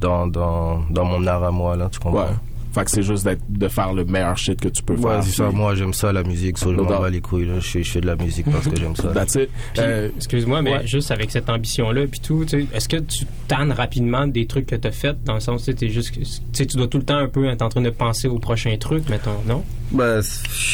[0.00, 2.20] dans, dans, dans mon art à moi, là, tu comprends?
[2.26, 2.30] Ouais.
[2.72, 5.22] Fait que c'est juste de faire le meilleur shit que tu peux Ouais, faire.
[5.24, 5.50] c'est ça.
[5.50, 6.58] Moi, j'aime ça, la musique.
[6.58, 7.46] So, je m'en bats les couilles.
[7.46, 7.54] Là.
[7.58, 9.08] Je, fais, je fais de la musique parce que j'aime ça.
[9.14, 9.48] That's it.
[9.72, 10.86] Puis, Euh, excuse-moi, mais ouais.
[10.86, 14.86] juste avec cette ambition-là, puis tout, est-ce que tu tannes rapidement des trucs que tu
[14.88, 16.12] as fait, dans le sens, tu t'es juste,
[16.52, 19.08] tu dois tout le temps un peu être en train de penser au prochain truc,
[19.08, 19.62] mettons, non?
[19.92, 20.20] Bah,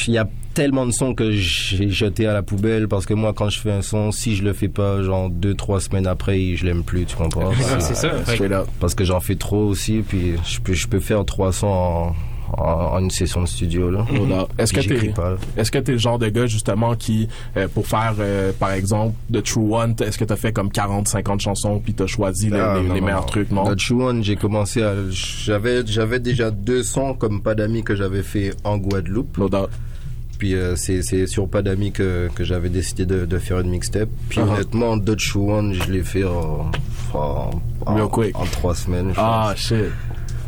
[0.08, 3.32] il y a tellement de sons que j'ai jeté à la poubelle parce que moi,
[3.32, 6.54] quand je fais un son, si je le fais pas, genre deux, trois semaines après,
[6.56, 7.48] je l'aime plus, tu comprends?
[7.50, 8.08] Ouais, c'est ça.
[8.08, 8.64] euh.
[8.80, 12.14] Parce que j'en fais trop aussi, puis je peux, je peux faire trois sons en,
[12.58, 14.04] en, en une session de studio, là.
[14.10, 14.48] Doubt.
[14.58, 14.80] Est-ce que
[15.56, 19.14] est-ce que t'es le genre de gars, justement, qui, euh, pour faire, euh, par exemple,
[19.32, 22.58] The True One, est-ce que t'as fait comme 40, 50 chansons puis t'as choisi les,
[22.58, 23.26] Ah, les- non, les non, meilleurs non.
[23.26, 23.64] trucs, non?
[23.64, 27.94] Dans True One, j'ai commencé à, j'avais, j'avais déjà deux sons comme Pas d'amis que
[27.96, 29.38] j'avais fait en Guadeloupe.
[29.38, 29.70] No doubt.
[30.42, 34.08] Puis euh, c'est, sur Pas d'amis que, que j'avais décidé de, de faire une mixtape.
[34.28, 34.54] Puis Uh-huh.
[34.54, 36.68] honnêtement, Dutch One, je l'ai fait en,
[37.14, 37.50] en,
[38.50, 39.12] trois semaines.
[39.16, 39.76] Ah, shit.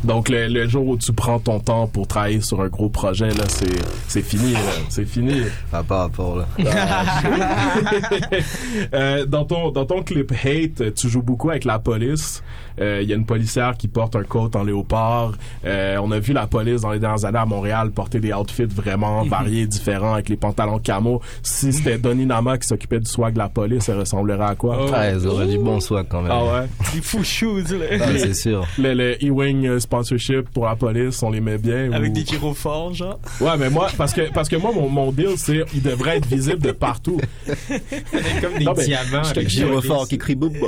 [0.03, 3.29] Donc, le, le jour où tu prends ton temps pour travailler sur un gros projet,
[3.29, 3.65] là, c'est,
[4.07, 4.59] c'est fini, là.
[4.89, 5.41] C'est fini.
[5.73, 6.45] Ah, par rapport là.
[8.93, 12.43] Euh, dans ton dans ton clip Hate, tu joues beaucoup avec la police.
[12.79, 15.31] Euh, Il y a une policière qui porte un coat en léopard.
[15.65, 18.65] Euh, on a vu la police dans les dernières années à Montréal porter des outfits
[18.65, 21.21] vraiment variés, différents, avec les pantalons camo.
[21.41, 24.87] Si c'était Donny Nama qui s'occupait du swag de la police, elle ressemblerait à quoi?
[24.93, 26.31] Ah, ils auraient du bon swag quand même.
[26.33, 26.67] Ah ouais?
[26.93, 27.85] Les fous shoes, là.
[28.01, 28.65] Ah, c'est sûr.
[28.77, 31.91] Le, le E-Wing euh, sponsorship pour la police, on les met bien.
[31.91, 33.19] Avec ou- des gyrophares, genre.
[33.39, 36.27] Ouais, mais moi, parce que, parce que moi, mon, mon deal, c'est il devrait être
[36.27, 37.19] visible de partout.
[38.41, 39.19] Comme des Non, diamants.
[39.23, 40.09] avec dis, des Gyrophare polices.
[40.09, 40.53] qui crie boum.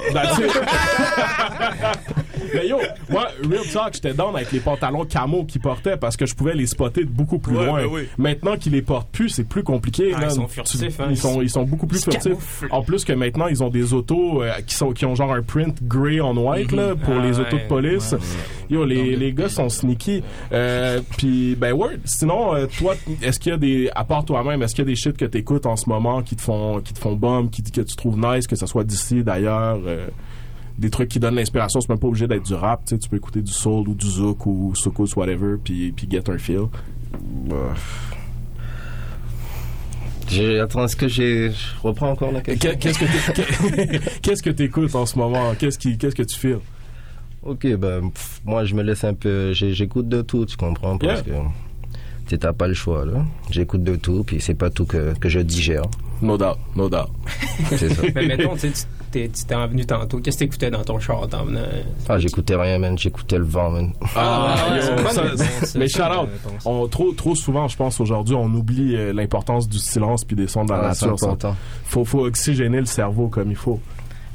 [2.54, 2.78] Mais yo,
[3.10, 6.54] moi, Real Talk, j'étais down avec les pantalons camo qu'ils portaient parce que je pouvais
[6.56, 7.82] les spotter de beaucoup plus Ouais, loin.
[7.82, 8.02] ben oui.
[8.18, 10.12] Maintenant qu'ils les portent plus, c'est plus compliqué.
[10.16, 10.30] Ah, man.
[10.30, 11.08] ils sont furtifs, hein.
[11.10, 12.64] ils, sont, ils sont beaucoup plus furtifs.
[12.72, 15.42] En plus que maintenant, ils ont des autos euh, qui, sont, qui ont genre un
[15.42, 18.16] print gray on white là, pour Ah, les ouais, autos de police.
[18.70, 20.24] Yo, les, les gars sont sneaky.
[20.52, 21.92] Euh, Puis, ben, word.
[22.06, 24.90] Sinon, euh, toi, est-ce qu'il y a des, à part toi-même, est-ce qu'il y a
[24.92, 27.64] des shit que t'écoutes en ce moment qui te font, qui te font bomb, qui,
[27.64, 29.80] que tu trouves nice, que ce soit d'ici, d'ailleurs?
[29.86, 30.08] euh,
[30.78, 31.82] des trucs qui donnent l'inspiration.
[31.82, 32.82] C'est même pas obligé d'être du rap.
[32.86, 36.08] Tu sais, tu peux écouter du soul ou du zouk ou soukous, whatever, puis, puis
[36.10, 36.64] get un feel.
[37.50, 37.56] Bah.
[40.30, 41.52] J'ai- Attends, est-ce que j'ai.
[41.52, 42.72] Je reprends encore la question?
[42.72, 42.78] Qu'est-
[44.22, 45.54] Qu'est-ce que que t'écoutes en ce moment?
[45.58, 46.60] Qu'est-ce qui, qu'est-ce que tu feels?
[47.44, 49.54] Ok, ben, pff, moi, je me laisse un peu.
[49.54, 50.98] J'écoute de tout, tu comprends?
[50.98, 51.32] Parce que.
[52.28, 53.26] Tu t'as pas le choix, là.
[53.52, 55.84] J'écoute de tout, puis c'est pas tout que, que je digère.
[56.22, 57.08] No doubt, no doubt.
[57.70, 58.02] C'est ça.
[58.16, 58.80] Mais mettons, tu sais, tu
[59.22, 60.20] t'es- tu t'es envenu tantôt.
[60.20, 61.62] Qu'est-ce que t'écoutais dans ton char en venant?
[62.10, 62.98] Ah, j'écoutais rien, man.
[62.98, 63.92] J'écoutais le vent, man.
[64.16, 64.56] Ah,
[65.76, 66.30] mais shout out.
[66.66, 70.48] On, trop, trop souvent, je pense, aujourd'hui, on oublie euh, l'importance du silence puis des
[70.48, 71.16] sons de la Ah, nature.
[71.86, 73.80] Faut, faut oxygéner le cerveau comme il faut.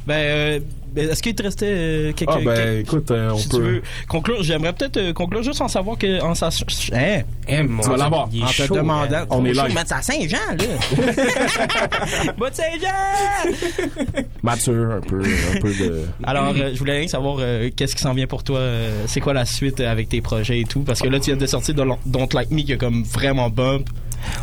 [0.07, 0.67] Ben, euh, ben,
[0.97, 3.63] est-ce qu'il te restait euh, quelque Ah, ben, quelque- écoute, euh, on si peut- tu
[3.63, 7.83] veux conclure, j'aimerais peut-être euh, conclure juste en savoir que en sa, hein, Eh, mon
[7.83, 8.29] Tu vas Dieu, l'avoir.
[8.35, 9.27] est en te chaud, demandant, hein.
[9.31, 9.73] On est live.
[9.75, 12.33] mais à Saint-Jean là.
[12.39, 14.23] Bas de Saint-Jean.
[14.43, 16.03] mature, un peu, un peu de.
[16.23, 18.59] Alors, euh, je voulais rien savoir euh, qu'est-ce qui s'en vient pour toi.
[18.59, 20.81] euh, c'est quoi la suite euh, avec tes projets et tout?
[20.81, 23.51] Parce que là, tu viens de sortir de Don't Like Me qui a comme vraiment
[23.51, 23.89] bump.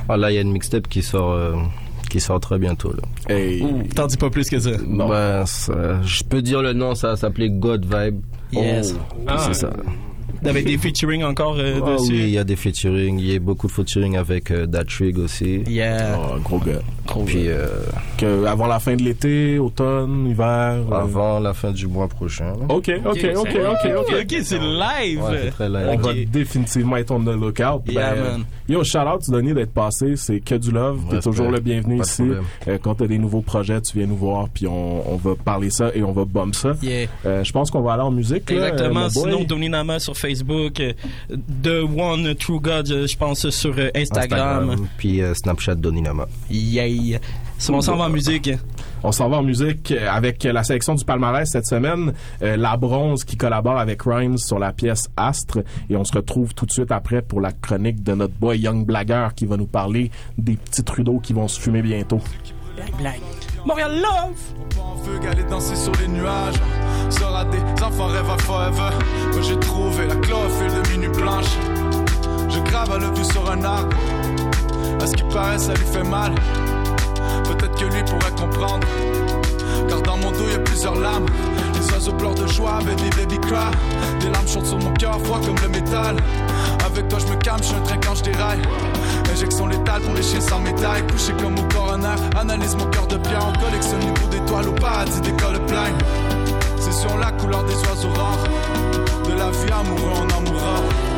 [0.08, 1.54] Ah, là, il y a une mixtape qui sort, euh,
[2.10, 3.34] qui sort très bientôt, là.
[3.34, 3.64] Hey.
[3.96, 4.72] T'en dis pas plus que ça.
[4.88, 8.20] Ben, ça- je peux dire le nom, ça s'appelait God Vibe.
[8.52, 8.96] Yes.
[9.28, 9.70] Ah, c'est ça.
[10.46, 12.12] Avec des featuring encore euh, dessus?
[12.14, 13.20] oui, il y a des featuring.
[13.20, 15.62] Il y a beaucoup de featuring avec euh, Datrig aussi.
[15.68, 16.18] Yeah.
[16.20, 16.82] Oh, gros gars.
[17.26, 17.68] Puis euh,
[18.18, 20.46] Que avant la fin de l'été, automne, hiver.
[20.92, 22.54] euh, avant la fin du mois prochain.
[22.70, 24.36] Ok, ok, ok, ok, ok.
[24.44, 25.22] C'est live.
[25.24, 25.88] Ouais, c'est très live.
[25.92, 27.82] On va définitivement être on the lookout.
[27.88, 28.44] Yeah, Ben, man.
[28.68, 30.16] Yo, shout out, Denis, d'être passé.
[30.16, 31.00] C'est que du love.
[31.10, 32.24] T'es toujours le bienvenu ici.
[32.68, 35.70] Euh, quand t'as des nouveaux projets, tu viens nous voir, puis on, on va parler
[35.72, 36.74] ça et on va bomber ça.
[36.84, 37.08] Yeah.
[37.26, 38.50] Euh, je pense qu'on va aller en musique.
[38.52, 39.10] là, euh, Exactement.
[39.10, 40.29] Sinon, Doninama sur Facebook,
[40.80, 40.94] euh,
[41.64, 44.88] The One True God, euh, je pense, sur euh, Instagram.
[44.98, 46.28] Puis euh, Snapchat Doninama.
[46.50, 47.20] Yay.
[47.70, 48.50] On s'en va en musique.
[49.04, 52.14] On s'en va en musique avec la sélection du palmarès cette semaine.
[52.42, 55.60] euh, la Bronze qui collabore avec Rhymes sur la pièce Astre.
[55.90, 58.86] Et on se retrouve tout de suite après pour la chronique de notre boy Young
[58.86, 62.22] Blagger qui va nous parler des petits Trudeau qui vont se fumer bientôt.
[63.66, 64.60] Montréal Love!
[64.80, 66.56] en feu, aller danser sur les nuages.
[67.10, 68.90] Sera des enfants rêve à forever.
[69.34, 71.58] Moi j'ai trouvé la chlorophylle de minuit blanche.
[72.50, 73.96] Je grave à le vue sur un arbre.
[75.02, 76.34] À ce qui paraît, ça lui fait mal.
[77.46, 78.88] Peut-être que lui pourrait comprendre.
[79.88, 80.32] Car dans mon
[80.70, 81.26] plusieurs lames.
[81.74, 83.72] Les oiseaux pleurent de joie, baby, baby cry.
[84.20, 86.16] Des larmes chantent sur mon cœur, froid comme le métal.
[86.86, 88.62] Avec toi, je me calme, je suis un train quand je déraille.
[89.32, 91.06] Injection létale pour les chiens sans médaille.
[91.12, 93.46] Couché comme au coroner, analyse mon cœur de pierre.
[93.48, 95.92] On collectionne les bouts d'étoiles au paradis des plein.
[96.80, 98.44] C'est sur la couleur des oiseaux rares.
[99.26, 101.09] De la vie amoureux, on en mourra.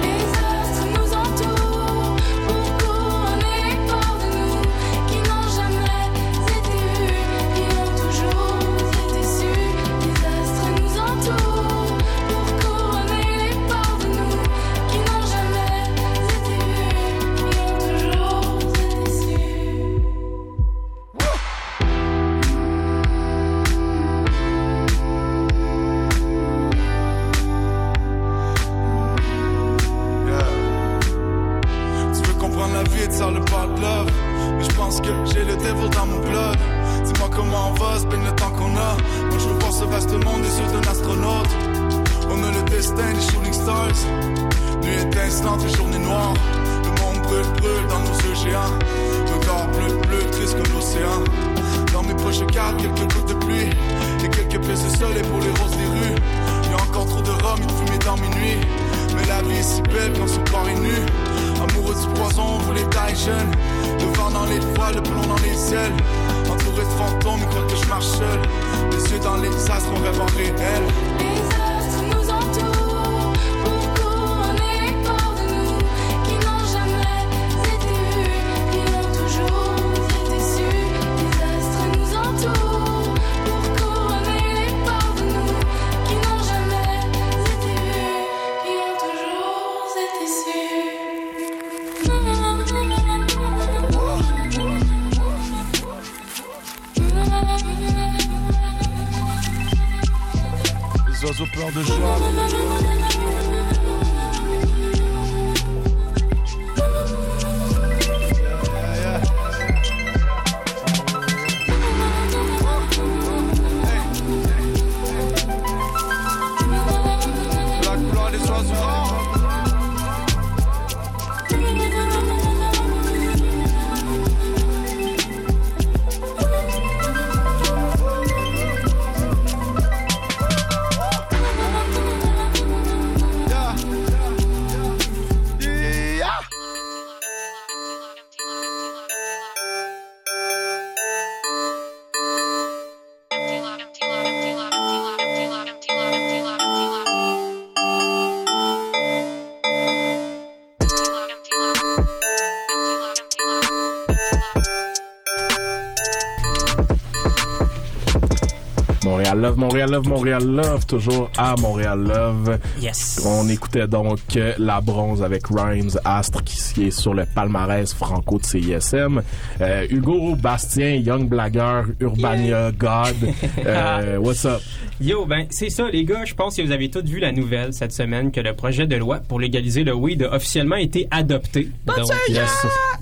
[159.35, 162.59] Montréal Love, Montréal Love, Montréal Love, toujours à Montréal Love.
[162.81, 163.21] Yes.
[163.25, 168.39] On écoutait donc euh, La Bronze avec Rhymes Astre qui est sur le palmarès franco
[168.39, 169.21] de CISM.
[169.61, 173.15] Euh, Hugo, Bastien, Young Blagger, Urbania, God.
[173.65, 174.59] Euh, what's up?
[174.99, 176.25] Yo, ben, c'est ça, les gars.
[176.25, 178.95] Je pense que vous avez tous vu la nouvelle cette semaine que le projet de
[178.95, 181.69] loi pour légaliser le weed a officiellement été adopté.
[181.85, 182.49] Donc, Yes.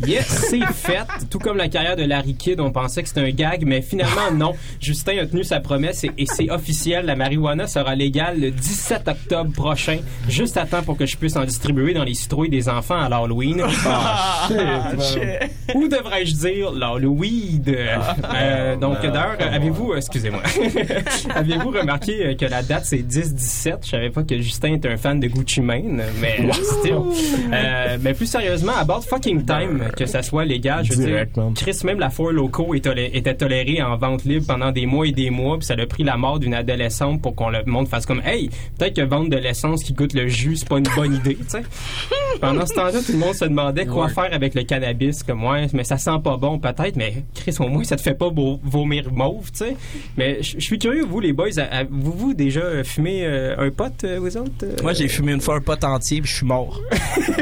[0.05, 1.05] Yes, c'est fait.
[1.29, 4.31] Tout comme la carrière de Larry Kidd, on pensait que c'était un gag, mais finalement,
[4.33, 4.53] non.
[4.79, 7.05] Justin a tenu sa promesse et, et c'est officiel.
[7.05, 11.35] La marijuana sera légale le 17 octobre prochain, juste à temps pour que je puisse
[11.35, 13.63] en distribuer dans les citrouilles des enfants à l'Halloween.
[15.75, 17.63] Ou devrais-je dire l'Halloween?
[17.69, 20.41] Euh, donc, d'ailleurs, avez-vous, excusez-moi,
[21.35, 23.77] avez-vous remarqué euh, que la date c'est 10-17?
[23.83, 26.93] Je savais pas que Justin était un fan de Gucci Mane, mais still.
[27.53, 30.83] Euh, mais plus sérieusement, about fucking time que ça soit légal.
[30.85, 31.51] Je veux Direct, dire.
[31.55, 35.29] Chris, même la Four Loco était tolérée en vente libre pendant des mois et des
[35.29, 38.21] mois, puis ça a pris la mort d'une adolescente pour qu'on le monde fasse comme,
[38.25, 41.35] hey, peut-être que vendre de l'essence qui goûte le jus, c'est pas une bonne idée,
[41.35, 41.63] tu sais.
[42.41, 45.67] Pendant ce temps-là, tout le monde se demandait quoi faire avec le cannabis, comme, ouais,
[45.73, 48.59] mais ça sent pas bon, peut-être, mais Chris, au moins, ça te fait pas beau-
[48.63, 49.75] vomir mauve, tu sais.
[50.17, 51.49] Mais je suis curieux, vous, les boys,
[51.89, 54.51] vous, vous déjà fumé euh, un pot, euh, vous autres?
[54.63, 54.75] euh?
[54.83, 56.79] Moi, j'ai fumé une fois un pot entier puis je suis mort.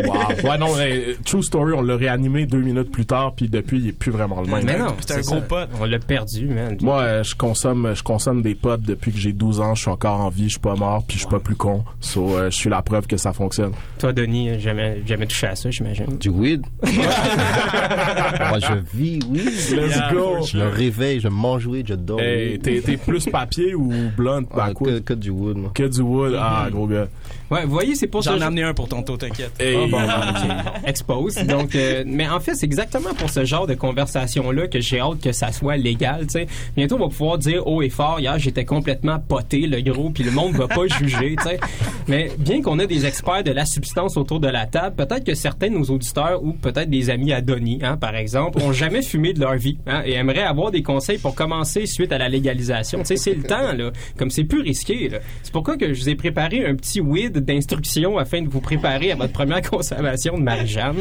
[0.05, 0.49] Wow.
[0.49, 3.87] Ouais, non, euh, True Story, on l'a réanimé deux minutes plus tard, puis depuis, il
[3.89, 4.65] est plus vraiment le même.
[4.65, 5.41] Mais non, C'était un c'est gros ça.
[5.41, 5.69] pot.
[5.81, 6.77] On l'a perdu, man.
[6.81, 9.75] Moi, je consomme, je consomme des potes depuis que j'ai 12 ans.
[9.75, 11.83] Je suis encore en vie, je suis pas mort, puis je suis pas plus con.
[12.01, 13.71] So, euh, je suis la preuve que ça fonctionne.
[13.99, 16.17] Toi, Denis, euh, jamais, jamais touché à ça, j'imagine.
[16.19, 19.77] Du weed Moi, je vis weed.
[19.77, 20.45] Let's go.
[20.45, 22.19] Je me réveille, je mange weed, je dors.
[22.19, 24.95] Hey, t'es, plus papier ou blunt, Ah, backwood?
[24.95, 25.71] que, que du wood, moi.
[25.73, 26.35] Que du wood.
[26.39, 27.07] Ah, gros gars.
[27.49, 29.53] Ouais, vous voyez, c'est pour J'en ai amené un pour tonton, t'inquiète.
[29.59, 29.77] Hey.
[29.77, 30.87] Ah, bon, ok.
[30.87, 31.35] Expose.
[31.35, 35.21] Donc, euh, mais en fait, c'est exactement pour ce genre de conversation-là que j'ai hâte
[35.21, 36.21] que ça soit légal.
[36.27, 36.47] tu sais.
[36.75, 40.23] Bientôt, on va pouvoir dire haut et fort, hier, j'étais complètement poté, le gros, puis
[40.23, 41.35] le monde va pas juger.
[41.37, 41.59] tu sais.
[42.07, 45.33] Mais bien qu'on ait des experts de la substance autour de la table, peut-être que
[45.33, 49.01] certains de nos auditeurs ou peut-être des amis à Donny, hein, par exemple, ont jamais
[49.01, 52.27] fumé de leur vie hein, et aimeraient avoir des conseils pour commencer suite à la
[52.27, 52.99] légalisation.
[52.99, 53.91] Tu sais, c'est le temps, là.
[54.17, 55.19] Comme c'est plus risqué, là.
[55.43, 59.11] C'est pourquoi que je vous ai préparé un petit weed d'instruction afin de vous préparer
[59.11, 60.97] à votre première consommation de Marie-Jeanne.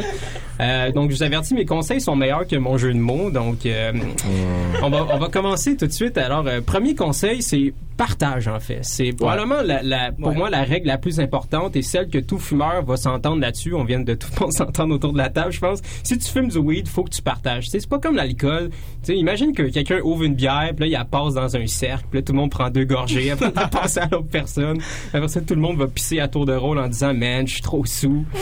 [0.60, 3.30] Euh, donc, je vous avertis, mes conseils sont meilleurs que mon jeu de mots.
[3.30, 3.92] Donc, euh,
[4.82, 6.16] on, va, on va commencer tout de suite.
[6.18, 8.80] Alors, euh, premier conseil, c'est partage, en fait.
[8.82, 12.38] C'est probablement, la, la- pour moi, la règle la plus importante et celle que tout
[12.38, 13.74] fumeur va s'entendre là-dessus.
[13.74, 15.80] On vient de tout le monde s'entendre autour de la table, je pense.
[16.02, 17.68] Si tu fumes du weed, faut que tu partages.
[17.68, 18.70] C'est pas comme l'alcool.
[19.08, 22.18] Imagine que quelqu'un ouvre une bière, puis là, il la passe dans un cercle, puis
[22.20, 24.78] là, tout le monde prend deux gorgées, après, il la passe à l'autre personne.
[25.14, 27.54] Après ça, tout le monde va pisser à tour de rôle en disant, man, je
[27.54, 28.24] suis trop sous.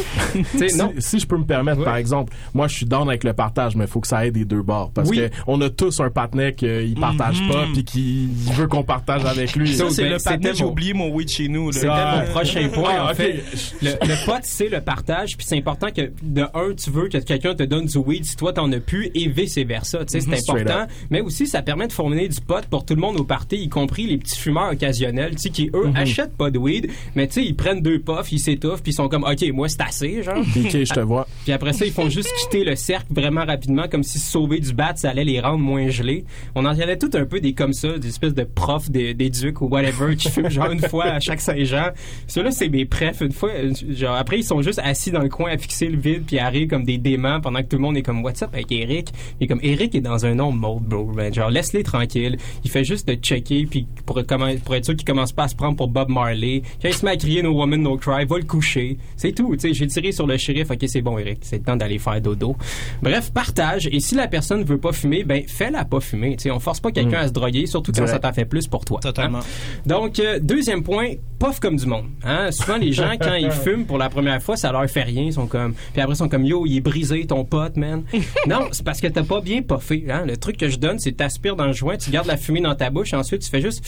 [0.99, 3.85] Si, je peux me permettre, par exemple, moi, je suis down avec le partage, mais
[3.85, 4.91] il faut que ça aille des deux bords.
[4.93, 5.17] Parce Oui.
[5.19, 7.49] que on a tous un partenaire qui partage Mhm.
[7.49, 9.75] pas, puis qui veut qu'on partage avec lui.
[9.75, 11.73] Ça, c'est ben, le patin, j'ai mon- oublié mon weed chez nous.
[11.73, 12.25] C'était Ah.
[12.27, 12.93] mon prochain point.
[12.99, 13.15] Ah, en ok.
[13.17, 13.43] fait,
[13.83, 17.19] le, le pot, c'est le partage, puis c'est important que de un, tu veux que
[17.19, 19.99] quelqu'un te donne du weed si toi t'en as plus, et vice versa.
[20.05, 20.35] Tu sais, c'est Mhm.
[20.59, 20.87] Important.
[21.11, 23.69] Mais aussi, ça permet de fournir du pot pour tout le monde au party, y
[23.69, 25.97] compris les petits fumeurs occasionnels, tu sais, qui eux Mhm.
[25.97, 28.95] achètent pas de weed, mais tu sais, ils prennent deux puffs, ils s'étouffent, puis ils
[28.95, 30.43] sont comme, ok, moi c'est assez, genre.
[30.55, 31.27] PK, je te vois.
[31.45, 34.61] Puis après ça, ils font juste quitter le cercle vraiment rapidement, comme si se sauver
[34.61, 36.25] du bat, ça allait les rendre moins gelés.
[36.55, 39.31] On en avait tout un peu des comme ça, des espèces de profs, des, des
[39.31, 41.89] ducs ou whatever, qui fument genre une fois à chaque Saint-Jean.
[42.27, 43.21] Ceux-là, c'est mes prefs.
[43.21, 45.99] Une fois, euh, genre après, ils sont juste assis dans le coin à fixer le
[45.99, 48.51] vide, puis rire comme des déments pendant que tout le monde est comme What's up
[48.53, 49.09] avec Eric?
[49.41, 51.05] Et comme Eric est dans un autre mode, bro.
[51.05, 52.37] Ben, genre, laisse-les tranquille.
[52.65, 54.21] Il fait juste de checker, puis pour,
[54.65, 56.63] pour être sûr qu'il commence pas à se prendre pour Bob Marley.
[56.81, 58.99] Quand il se met à crier No Woman, No Cry, va le coucher.
[59.17, 59.57] C'est tout.
[59.59, 60.71] J'ai tiré sur le shérif.
[60.71, 61.39] Ok, c'est bon, Eric.
[61.43, 62.57] C'est le temps d'aller faire dodo.
[63.03, 63.89] Bref, partage.
[63.91, 66.37] Et si la personne veut pas fumer, ben, fais-la pas fumer.
[66.37, 68.67] Tu sais, on force pas quelqu'un à se droguer, surtout quand ça t'en fait plus
[68.67, 69.01] pour toi.
[69.01, 69.39] Totalement.
[69.39, 69.81] Hein?
[69.87, 72.07] Donc, euh, deuxième point, puff comme du monde.
[72.23, 72.51] Hein?
[72.53, 75.23] Souvent, les gens, quand ils fument pour la première fois, ça leur fait rien.
[75.23, 78.05] Ils sont comme, puis après, ils sont comme, yo, il est brisé ton pote, man.
[78.47, 80.05] non, c'est parce que t'as pas bien puffé.
[80.11, 80.25] Hein?
[80.27, 82.75] Le truc que je donne, c'est t'aspires dans le joint, tu gardes la fumée dans
[82.75, 83.83] ta bouche, ensuite, tu fais juste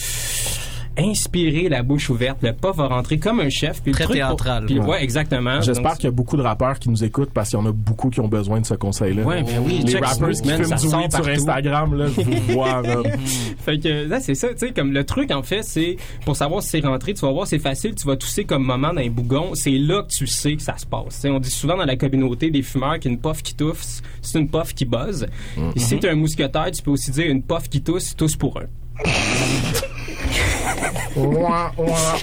[0.99, 2.39] inspirer la bouche ouverte.
[2.43, 3.83] Le puff va rentrer comme un chef.
[3.83, 4.67] Puis le Très truc pour- théâtral.
[4.67, 4.87] puis, Ouais.
[4.87, 5.61] ouais, exactement.
[5.61, 7.73] J'espère qu'il y a beaucoup de rappeurs qui nous écoutent parce qu'il y en a
[7.73, 9.23] beaucoup qui ont besoin de ce conseil-là.
[9.23, 11.29] Ouais, ben oui, les Snoop, qui man, fument du weed sur.
[11.29, 13.03] Instagram, là, je vous vois, là.
[13.65, 16.63] Fait que là, c'est ça, tu sais, comme le truc, en fait, c'est pour savoir
[16.63, 19.09] si c'est rentré, tu vas voir, c'est facile, tu vas tousser comme moment dans un
[19.11, 21.15] bougon, c'est là que tu sais que ça se passe.
[21.17, 24.39] Tu sais, on dit souvent dans la communauté des fumeurs qu'une puff qui tousse, c'est
[24.39, 25.27] une puff qui buzz.
[25.75, 28.59] Et si t'es un mousquetaire, tu peux aussi dire une puff qui tousse, tousse pour
[28.59, 28.67] un.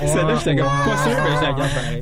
[0.05, 2.01] Celle-là, j'étais comme pas sûr, mais je la garde pareil.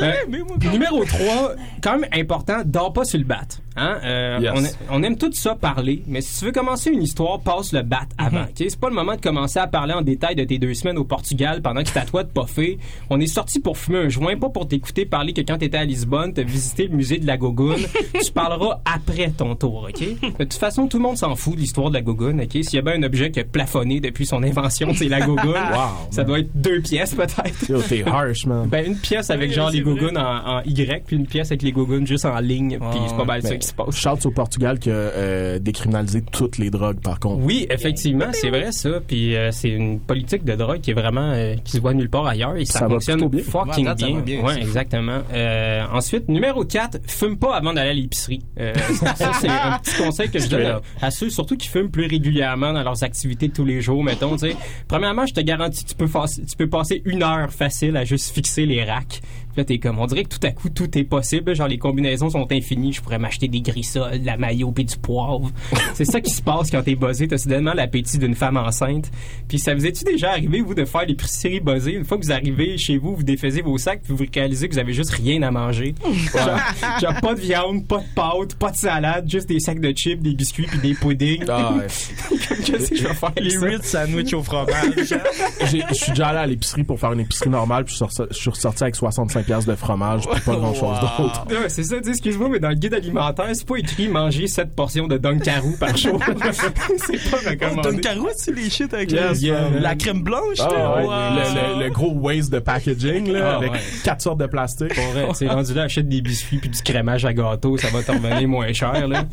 [0.00, 3.40] Euh, numéro 3, quand même important, dors pas sur le bat.
[3.76, 3.98] Hein?
[4.04, 4.52] Euh, Yes.
[4.54, 7.72] on, a- on aime tout ça parler, mais si tu veux commencer une histoire, passe
[7.72, 8.42] le bat avant.
[8.42, 8.48] ok?
[8.56, 11.04] C'est pas le moment de commencer à parler en détail de tes deux semaines au
[11.04, 12.78] Portugal pendant que c'est à toi de poffer.
[13.10, 15.84] On est sorti pour fumer un joint, pas pour t'écouter parler que quand t'étais à
[15.84, 17.76] Lisbonne, t'as visité le musée de la Gogoune.
[18.24, 20.00] tu parleras après ton tour, OK?
[20.00, 22.50] De toute façon, tout le monde s'en fout de l'histoire de la Gogoune, OK?
[22.52, 25.50] S'il y a bien un objet qui a plafonné depuis son invention, c'est la Gogoune.
[25.70, 27.86] Wow, ça doit être deux pièces, peut-être.
[27.88, 28.66] T'es harsh, man.
[28.68, 31.62] Ben, une pièce avec Oui, genre les gougounes en, en Y, puis une pièce avec
[31.62, 33.94] les gougounes juste en ligne, puis c'est pas mal ça qui se passe.
[33.96, 37.42] Shout au Portugal qui a euh, décriminalisé toutes les drogues, par contre.
[37.44, 39.00] Oui, effectivement, c'est vrai ça.
[39.06, 42.10] Puis euh, c'est une politique de drogue qui est vraiment euh, qui se voit nulle
[42.10, 43.42] part ailleurs et ça, Ça fonctionne bien.
[43.42, 44.20] fucking Ouais, bien.
[44.20, 45.20] bien, Ouais, exactement.
[45.32, 48.40] Euh, ensuite, numéro 4, fume pas avant d'aller à l'épicerie.
[48.58, 48.74] Euh,
[49.14, 52.06] ça, c'est un petit conseil que je donne à, à ceux surtout qui fument plus
[52.06, 54.56] régulièrement dans leurs activités de tous les jours, mettons, tu sais.
[54.88, 58.66] Premièrement, je te garantis tu peux tu peux passer une heure facile à juste fixer
[58.66, 59.20] les racks.
[59.52, 61.54] Puis là, t'es comme, on dirait que tout à coup, tout est possible.
[61.54, 62.92] Genre, les combinaisons sont infinies.
[62.92, 65.50] Je pourrais m'acheter des grissoles, de la maillot puis du poivre.
[65.94, 67.26] c'est ça qui se passe quand t'es buzzé.
[67.28, 69.10] T'as soudainement l'appétit d'une femme enceinte.
[69.48, 71.94] Puis ça vous est-tu déjà arrivé, vous, de faire l'épicerie buzzée?
[71.94, 74.74] Une fois que vous arrivez chez vous, vous défaisez vos sacs puis vous réalisez que
[74.74, 75.94] vous avez juste rien à manger.
[76.32, 76.58] genre,
[77.00, 80.22] genre, pas de viande, pas de pâte, pas de salade, juste des sacs de chips,
[80.22, 81.44] des biscuits puis des puddings.
[81.48, 81.86] Ah, ouais.
[82.64, 83.66] Qu'est-ce que je vais faire Les ça?
[83.66, 85.14] Ritz sandwich au fromage.
[85.60, 88.32] Je suis déjà allé à l'épicerie pour faire une épicerie normale, puis je suis ressorti-
[88.32, 91.44] je suis ressorti avec 65 pièces de fromage, puis pas grand-chose d'autre.
[91.48, 95.06] Ouais, c'est ça, excuse-moi, mais dans le guide alimentaire, c'est pas écrit manger 7 portions
[95.08, 96.20] de Dunkaroo par jour.
[96.52, 97.82] c'est pas recommandé.
[97.82, 99.42] Donne carotte, c'est les shit avec Yes,
[99.80, 100.58] la, crème blanche.
[100.60, 100.96] Ah, là?
[100.96, 101.10] ouais, Wow.
[101.10, 103.78] le, le- le gros waste de packaging, là, Ah, avec ouais.
[104.04, 104.94] quatre sortes de plastique.
[104.94, 108.02] Pour vrai, c'est rendu là, achète des biscuits puis du crémage à gâteau, ça va
[108.02, 109.24] te revenir moins cher, là.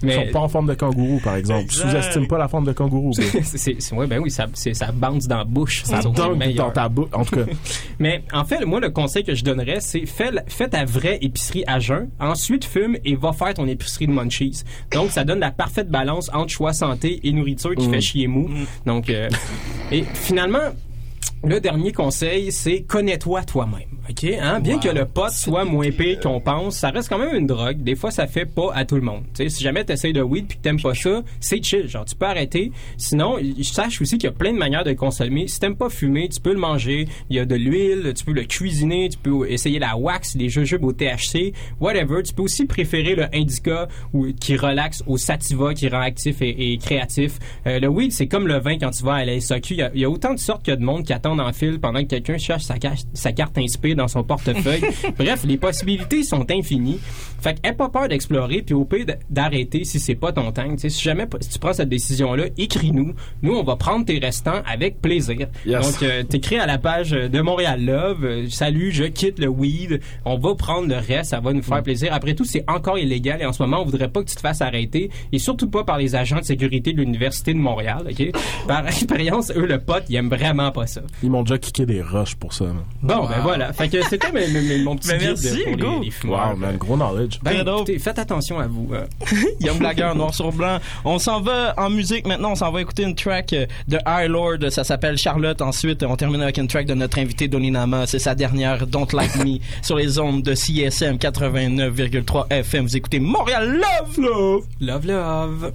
[0.00, 1.72] Ils Mais sont pas en forme de kangourou, par exemple.
[1.72, 3.12] Sous-estime pas la forme de kangourou.
[3.12, 5.82] c'est, ouais, ben oui, ça, ça bounce dans la bouche.
[5.84, 7.08] Ça dans ta bouche.
[7.12, 7.42] En tout cas,
[7.98, 11.78] Mais en fait, moi, le conseil que je donnerais, c'est fais, ta vraie épicerie à
[11.78, 14.62] jeun, ensuite fume et va faire ton épicerie de munchies.
[14.92, 18.48] Donc, ça donne la parfaite balance entre choix santé et nourriture qui fait chier mou.
[18.86, 19.28] Donc, euh,
[19.90, 20.72] et finalement,
[21.44, 23.97] le dernier conseil, c'est connais-toi toi-même.
[24.10, 24.24] OK?
[24.24, 24.60] Hein?
[24.60, 27.82] Bien que le pot soit moins pire qu'on pense, ça reste quand même une drogue.
[27.82, 29.24] Des fois, ça fait pas à tout le monde.
[29.34, 31.88] Tu sais, si jamais tu essaies de weed puis que t'aimes pas ça, c'est chill.
[31.88, 32.72] Genre, tu peux arrêter.
[32.96, 35.46] Sinon, sache aussi qu'il y a plein de manières de le consommer.
[35.46, 37.06] Si t'aimes pas fumer, tu peux le manger.
[37.28, 40.48] Il y a de l'huile, tu peux le cuisiner, tu peux essayer la wax, les
[40.48, 42.22] jujubes au THC, whatever.
[42.22, 46.72] Tu peux aussi préférer le indica ou qui relaxe au sativa qui rend actif et,
[46.72, 47.38] et créatif.
[47.66, 49.74] Euh, le weed, c'est comme le vin quand tu vas à la SAQ.
[49.74, 51.52] Il y a, il y a autant de sortes que de monde qui attendent en
[51.52, 52.76] fil pendant que quelqu'un cherche sa,
[53.12, 54.82] sa carte inspire dans son portefeuille.
[55.18, 56.98] Bref, les possibilités sont infinies.
[57.40, 60.64] Fait que aie pas peur d'explorer, puis au pire d'arrêter si c'est pas ton temps.
[60.76, 63.14] Si jamais si tu prends cette décision-là, écris-nous.
[63.42, 65.46] Nous, on va prendre tes restants avec plaisir.
[65.64, 65.86] Yes.
[65.86, 70.00] Donc, euh, t'écris à la page de Montréal Love, euh, salut, je quitte le weed.
[70.24, 72.12] On va prendre le reste, ça va nous faire plaisir.
[72.12, 74.40] Après tout, c'est encore illégal et en ce moment, on voudrait pas que tu te
[74.40, 78.30] fasses arrêter et surtout pas par les agents de sécurité de l'Université de Montréal, OK?
[78.68, 81.00] Par expérience, eux, le pote, ils aiment vraiment pas ça.
[81.22, 82.64] ils m'ont déjà kické des roches pour ça.
[82.64, 82.84] man.
[83.02, 83.72] Bon, ben voilà.
[83.72, 85.98] Fait que c'était mes- mes- mon petit Ben guide merci, pour Hugo.
[86.00, 86.50] les, les fumeurs.
[86.50, 87.38] Wow, man, gros knowledge.
[87.42, 88.88] Ben, écoutez, faites attention à vous.
[88.92, 89.04] euh.
[89.60, 90.78] Young Blagger, noir sur blanc.
[91.04, 92.52] On s'en va en musique maintenant.
[92.52, 94.58] On s'en va écouter une track euh, de High Lord.
[94.70, 95.60] Ça s'appelle Charlotte.
[95.62, 98.06] Ensuite, on termine avec une track de notre invité Donny Nama.
[98.06, 102.84] C'est sa dernière Don't Like Me sur les ondes de CSM 89,3 FM.
[102.86, 104.64] Vous écoutez Montréal Love Love.
[104.80, 105.72] Love, love.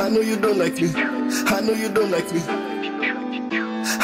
[0.00, 0.90] I know you don't like me.
[0.96, 2.69] I know you don't like me.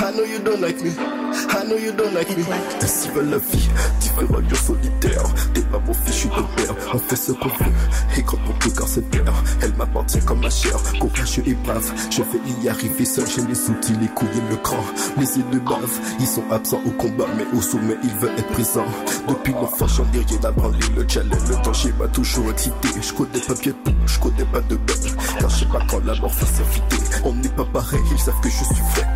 [0.06, 0.92] I know you don't like me.
[0.96, 2.44] I know you don't like me.
[2.80, 5.24] Ainsi va la vie, différent lieu solitaire.
[5.52, 7.72] T'es pas mon fichu de père, on fait ce qu'on veut.
[8.16, 10.78] Et quand on peut car c'est père, elle m'appartient comme ma chair.
[11.00, 13.26] Courageux et brave, je vais y arriver seul.
[13.26, 14.78] J'ai les outils, les couilles et le cran.
[15.18, 18.86] Les de bave, ils sont absents au combat, mais au sommet ils veulent être présents.
[19.26, 20.78] Depuis l'enfant, j'en ai rien à branler.
[20.96, 22.90] Le challenge, le danger m'a toujours excité.
[23.02, 25.16] Je connais pas bien tout, je connais pas de bête.
[25.40, 26.96] Car je sais pas quand la mort va s'inviter.
[27.24, 29.15] On n'est pas pareil, ils savent que je suis vrai.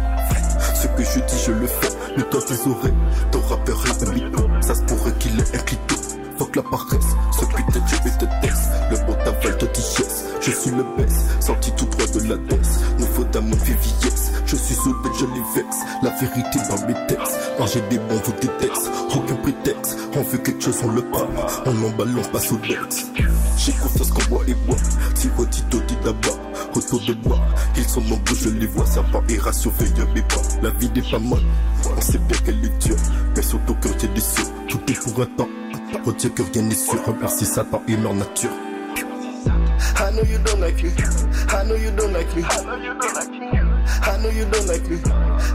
[0.80, 1.90] Ce que je dis, je le fais.
[2.16, 2.94] Le temps tes oreilles,
[3.30, 4.48] ton rappeur est un mytho.
[4.62, 6.09] Ça se pourrait qu'il ait un clito.
[6.40, 8.70] Fuck la paresse, ce putain de jeu est un test.
[8.90, 10.24] Le bon t'avale de digeste.
[10.40, 12.80] Je suis le best, sorti tout droit de la baisse.
[12.98, 14.32] Nouveau d'amour vieillesse.
[14.46, 15.76] Je suis sous bête, je les vexe.
[16.02, 17.38] La vérité dans mes textes.
[17.58, 18.90] Manger des bons, vous déteste.
[19.14, 19.98] Aucun prétexte.
[20.16, 21.26] On veut quelque chose, on le prend.
[21.66, 23.06] On emballe, on passe au dex.
[23.58, 24.76] J'ai confiance qu'en moi et moi.
[25.16, 26.38] Tiro, tito, dit d'abord.
[26.74, 27.38] Autour de moi,
[27.76, 28.86] ils sont nombreux, je les vois.
[28.86, 30.40] Serpent et rat surveillent mes pas.
[30.62, 31.44] La vie n'est pas molle.
[31.94, 32.96] On sait bien qu'elle est dure.
[33.36, 34.40] Mais surtout quand t'es déçu.
[34.68, 35.48] Tout est pour un temps.
[36.04, 37.04] Retiens que rien n'est sûr.
[37.06, 38.50] Remercie Satan et leur nature.
[39.98, 40.90] I know you don't like me.
[41.52, 42.42] I know you don't like me.
[42.44, 43.48] I know you don't like me.
[44.02, 44.96] I know you don't like me.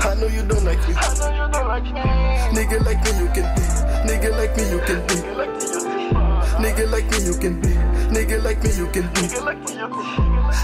[0.02, 0.94] I know you don't like me.
[0.96, 2.02] I know you don't like me.
[2.54, 3.64] Nigga like me you can be.
[4.06, 5.16] Nigga like me you can be.
[6.62, 7.70] Nigga like me you can be.
[8.14, 9.22] Nigga like me you can be.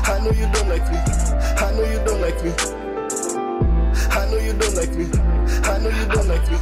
[0.05, 0.97] I know you don't like me.
[1.57, 2.51] I know you don't like me.
[4.11, 5.30] I know you don't like me.
[5.81, 6.57] Know you don't like me.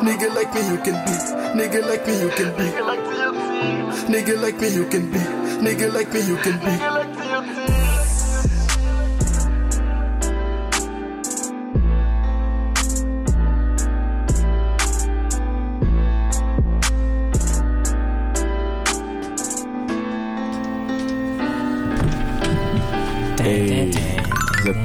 [0.00, 1.14] Nigga like me you can be.
[1.58, 2.64] Nigga like me you can be.
[4.08, 5.18] Nigga like me you can be.
[5.60, 7.27] Nigga like me you can be.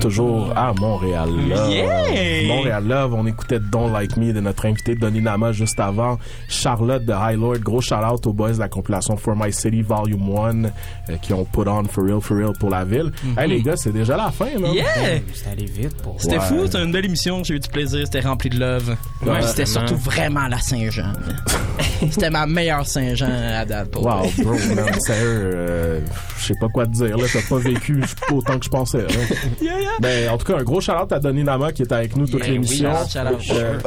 [0.04, 1.72] Toujours à Montréal Love.
[1.72, 2.48] Yeah!
[2.48, 6.20] Montréal Love, on écoutait Don't Like Me de notre invité Donny Nama juste avant.
[6.50, 9.82] Charlotte de High Lord, gros shout out aux boys de la compilation For My City
[9.82, 13.12] Volume 1 euh, qui ont put on For Real For Real pour la ville.
[13.38, 14.68] Hey les gars, c'est déjà la fin, là.
[14.74, 15.22] Yeah!
[15.50, 16.46] Allé vite pour C'était Ouais.
[16.46, 18.96] fou, c'était une belle émission, j'ai eu du plaisir, c'était rempli de love.
[19.26, 21.14] Ouais, c'était surtout vraiment la Saint-Jean.
[22.12, 24.44] c'était ma meilleure Saint-Jean à date pour Wow, vrai.
[24.44, 26.00] bro, man, sérieux, euh,
[26.40, 28.02] je sais pas quoi te dire, là, t'as pas vécu
[28.32, 29.08] autant que je pensais, là.
[29.62, 29.90] Yeah, yeah.
[30.00, 32.44] Ben, en tout cas, un gros shout-out à Donny Nama qui était avec nous toute
[32.44, 32.92] Yeah, l'émission.
[32.92, 32.98] oui.
[33.52, 33.80] Euh,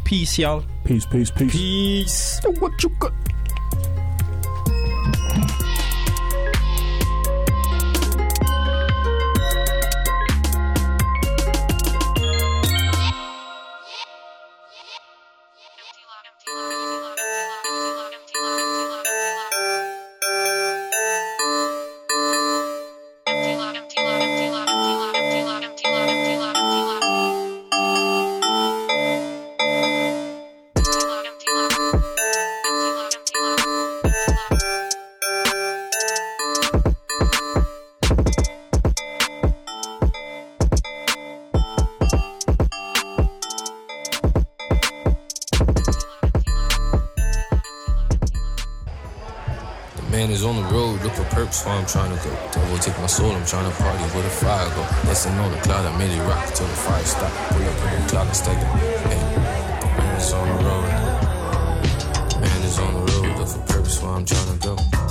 [0.05, 0.63] Peace, y'all.
[0.85, 1.53] Peace, peace, peace.
[1.53, 2.41] Peace.
[2.61, 3.13] What you got?
[51.53, 52.31] Look why I'm trying to go.
[52.53, 54.83] Devil take my soul, I'm trying to party with the fire go.
[55.05, 57.33] Dancing on the cloud, I made it rock till the fire stop.
[57.51, 58.67] Pull up in the cloud stack it.
[59.09, 59.21] Hey,
[59.99, 60.89] man is on the road.
[62.41, 65.02] Man is on the road, look for purpose, why I'm trying to go.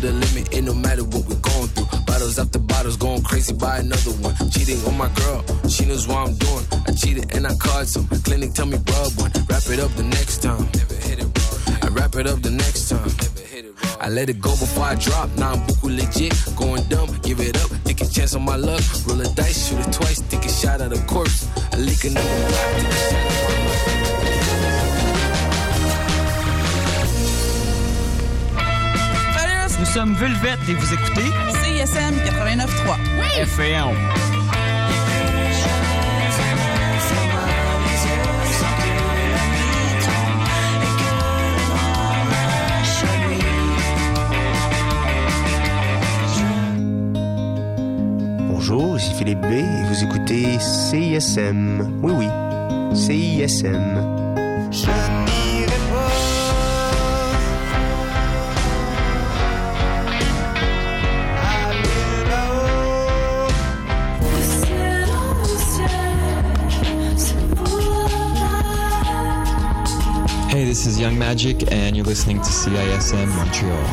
[0.00, 2.00] The limit, it no matter what we're going through.
[2.06, 4.34] Bottles after bottles, going crazy, buy another one.
[4.50, 6.64] Cheating on my girl, she knows what I'm doing.
[6.86, 8.06] I cheated and I caught some.
[8.24, 10.64] Clinic tell me rub one, wrap it up the next time.
[10.74, 13.10] Never hit it wrong, I wrap it up the next time.
[14.00, 15.28] I let it go before I drop.
[15.36, 16.32] Now I'm buku legit.
[16.56, 17.70] Going dumb, give it up.
[17.84, 18.82] Take a chance on my luck.
[19.06, 20.20] Roll a dice, shoot it twice.
[20.30, 21.46] Take a shot at a corpse.
[21.72, 22.89] I leak another
[29.92, 31.26] sommes Vulvet et vous écoutez
[31.64, 33.40] CISM 89.3.
[33.40, 33.96] FM.
[48.48, 52.00] Bonjour, ici Philippe B et vous écoutez CISM.
[52.00, 52.28] Oui, oui,
[52.94, 54.19] CISM.
[70.80, 73.84] This is Young Magic, and you're listening to CISM Montreal.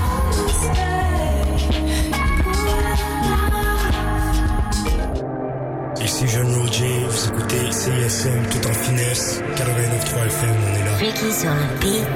[6.01, 10.95] Ici Jeune Roger, vous écoutez CISM tout en finesse, 89.3 FM, on est là.
[10.97, 12.07] Ricky sur le beat.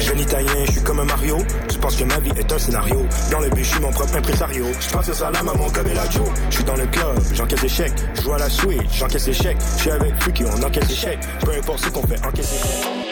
[0.00, 1.38] Jeune italien, je suis comme un Mario,
[1.70, 3.06] je pense que ma vie est un scénario.
[3.30, 6.28] Dans le but, je suis mon propre impresario, je passe le salam à mon Joe.
[6.50, 9.32] Je suis dans le club, j'encaisse des chèques, je joue à la suite, j'encaisse des
[9.32, 9.58] chèques.
[9.76, 12.58] Je suis avec Freaky, on encaisse des chèques, peu importe ce qu'on fait, encaisse des
[12.58, 13.03] chèques.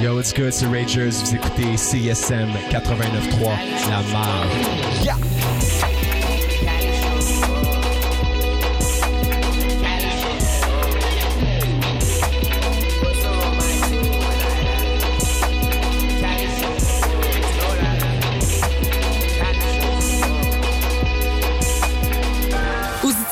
[0.00, 1.10] Yo, what's good, c'est Ragers.
[1.10, 4.48] Vous écoutez CSM 89.3, la marge.
[5.82, 5.83] Aux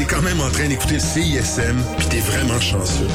[0.00, 3.06] T'es quand même en train d'écouter CISM, puis t'es vraiment chanceux.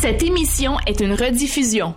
[0.00, 1.94] Cette émission est une rediffusion.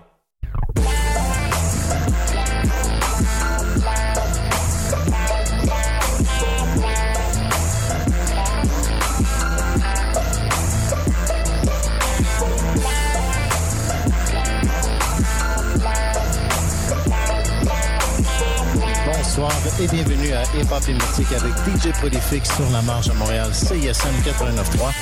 [20.64, 24.94] Bienvenue à Hip Hop Hypnotique avec DJ Prolifique sur la marge à Montréal, CISM 89.3.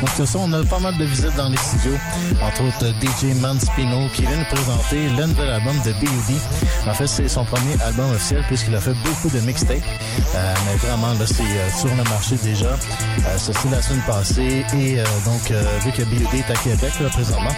[0.00, 1.96] Donc ce soir, on a pas mal de visites dans les studios,
[2.42, 6.34] entre autres DJ Manspino qui vient nous présenter le nouvel album de B.U.D.
[6.86, 9.78] En fait, c'est son premier album officiel puisqu'il a fait beaucoup de mixtapes.
[10.34, 12.70] Euh, mais vraiment, là, c'est euh, sur le marché déjà.
[12.70, 16.38] Euh, c'est la semaine passée et euh, donc, euh, vu que B.U.D.
[16.38, 17.50] est à Québec là, présentement,